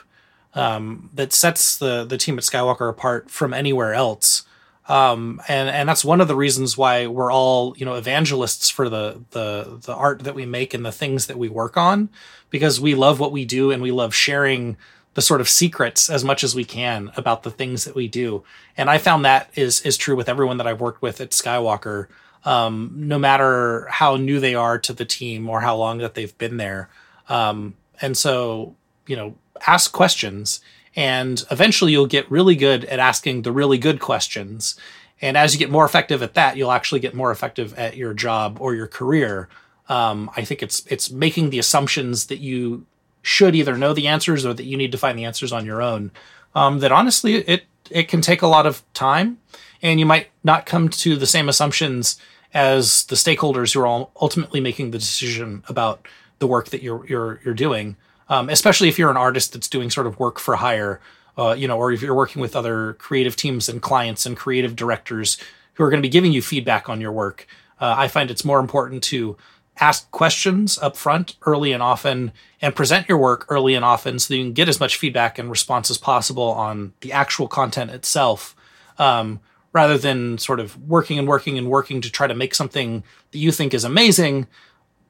[0.54, 4.42] um, that sets the the team at Skywalker apart from anywhere else.
[4.88, 8.88] Um, and and that's one of the reasons why we're all you know evangelists for
[8.88, 12.08] the the the art that we make and the things that we work on,
[12.48, 14.76] because we love what we do and we love sharing
[15.18, 18.44] the sort of secrets as much as we can about the things that we do.
[18.76, 22.06] And I found that is is true with everyone that I've worked with at Skywalker
[22.44, 26.38] um, no matter how new they are to the team or how long that they've
[26.38, 26.88] been there.
[27.28, 28.76] Um, and so,
[29.08, 29.34] you know,
[29.66, 30.60] ask questions,
[30.94, 34.78] and eventually you'll get really good at asking the really good questions.
[35.20, 38.14] And as you get more effective at that, you'll actually get more effective at your
[38.14, 39.48] job or your career.
[39.88, 42.86] Um, I think it's it's making the assumptions that you
[43.22, 45.82] should either know the answers or that you need to find the answers on your
[45.82, 46.10] own.
[46.54, 49.38] Um, that honestly, it it can take a lot of time
[49.82, 52.18] and you might not come to the same assumptions
[52.54, 56.06] as the stakeholders who are ultimately making the decision about
[56.38, 57.96] the work that you're you're you're doing.
[58.30, 61.00] Um, especially if you're an artist that's doing sort of work for hire,
[61.38, 64.76] uh, you know, or if you're working with other creative teams and clients and creative
[64.76, 65.38] directors
[65.74, 67.46] who are going to be giving you feedback on your work.
[67.80, 69.36] Uh, I find it's more important to
[69.80, 74.32] ask questions up front early and often and present your work early and often so
[74.32, 77.90] that you can get as much feedback and response as possible on the actual content
[77.90, 78.56] itself
[78.98, 79.40] um,
[79.72, 83.38] rather than sort of working and working and working to try to make something that
[83.38, 84.46] you think is amazing,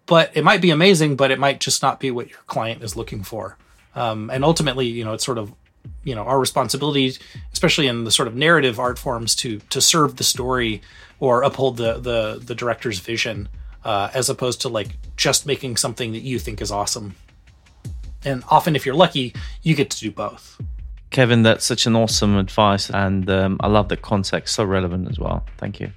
[0.07, 2.97] but it might be amazing, but it might just not be what your client is
[2.97, 3.57] looking for.
[3.95, 5.53] Um, and ultimately, you know, it's sort of
[6.05, 7.17] you know our responsibility,
[7.53, 10.83] especially in the sort of narrative art forms, to to serve the story
[11.21, 13.49] or uphold the the the director's vision,
[13.89, 17.15] uh, as opposed to like just making something that you think is awesome.
[18.23, 20.61] And often, if you're lucky, you get to do both.
[21.11, 25.19] Kevin, that's such an awesome advice, and um, I love the context, so relevant as
[25.19, 25.47] well.
[25.57, 25.91] Thank you.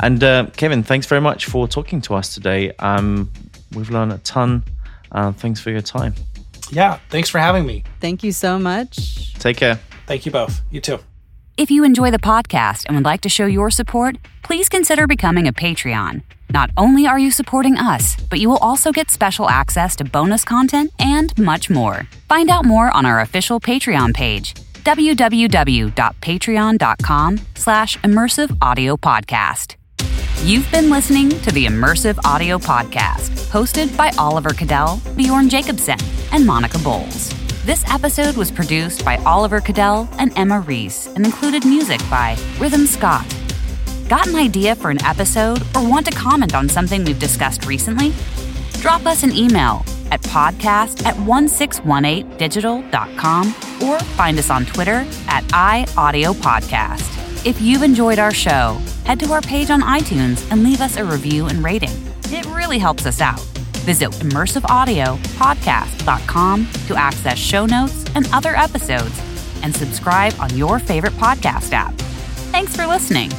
[0.00, 2.70] And uh, Kevin, thanks very much for talking to us today.
[2.78, 3.32] Um,
[3.74, 4.62] we've learned a ton.
[5.10, 6.14] Uh, thanks for your time.
[6.70, 7.82] Yeah, thanks for having me.
[8.00, 9.34] Thank you so much.
[9.34, 9.80] Take care.
[10.06, 10.60] Thank you both.
[10.70, 11.00] You too.
[11.56, 15.48] If you enjoy the podcast and would like to show your support, please consider becoming
[15.48, 16.20] a Patreon.
[16.50, 20.44] Not only are you supporting us, but you will also get special access to bonus
[20.44, 22.06] content and much more.
[22.28, 24.52] Find out more on our official Patreon page,
[24.84, 29.76] www.patreon.com slash immersive audio podcast.
[30.42, 35.96] You've been listening to the Immersive Audio Podcast, hosted by Oliver Kadel, Bjorn Jacobsen,
[36.32, 37.45] and Monica Bolles.
[37.66, 42.86] This episode was produced by Oliver Kadel and Emma Reese and included music by Rhythm
[42.86, 43.26] Scott.
[44.08, 48.14] Got an idea for an episode or want to comment on something we've discussed recently?
[48.74, 53.48] Drop us an email at podcast at 1618digital.com
[53.82, 57.44] or find us on Twitter at iAudioPodcast.
[57.44, 61.04] If you've enjoyed our show, head to our page on iTunes and leave us a
[61.04, 61.90] review and rating.
[62.26, 63.44] It really helps us out.
[63.86, 69.22] Visit immersiveaudiopodcast.com to access show notes and other episodes
[69.62, 71.94] and subscribe on your favorite podcast app.
[72.50, 73.30] Thanks for listening.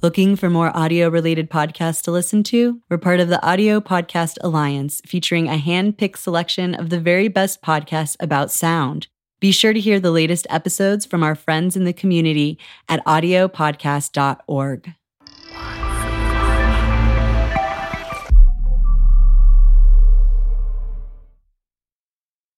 [0.00, 2.80] Looking for more audio related podcasts to listen to?
[2.88, 7.26] We're part of the Audio Podcast Alliance, featuring a hand picked selection of the very
[7.26, 9.08] best podcasts about sound.
[9.40, 12.58] Be sure to hear the latest episodes from our friends in the community
[12.88, 14.94] at audiopodcast.org.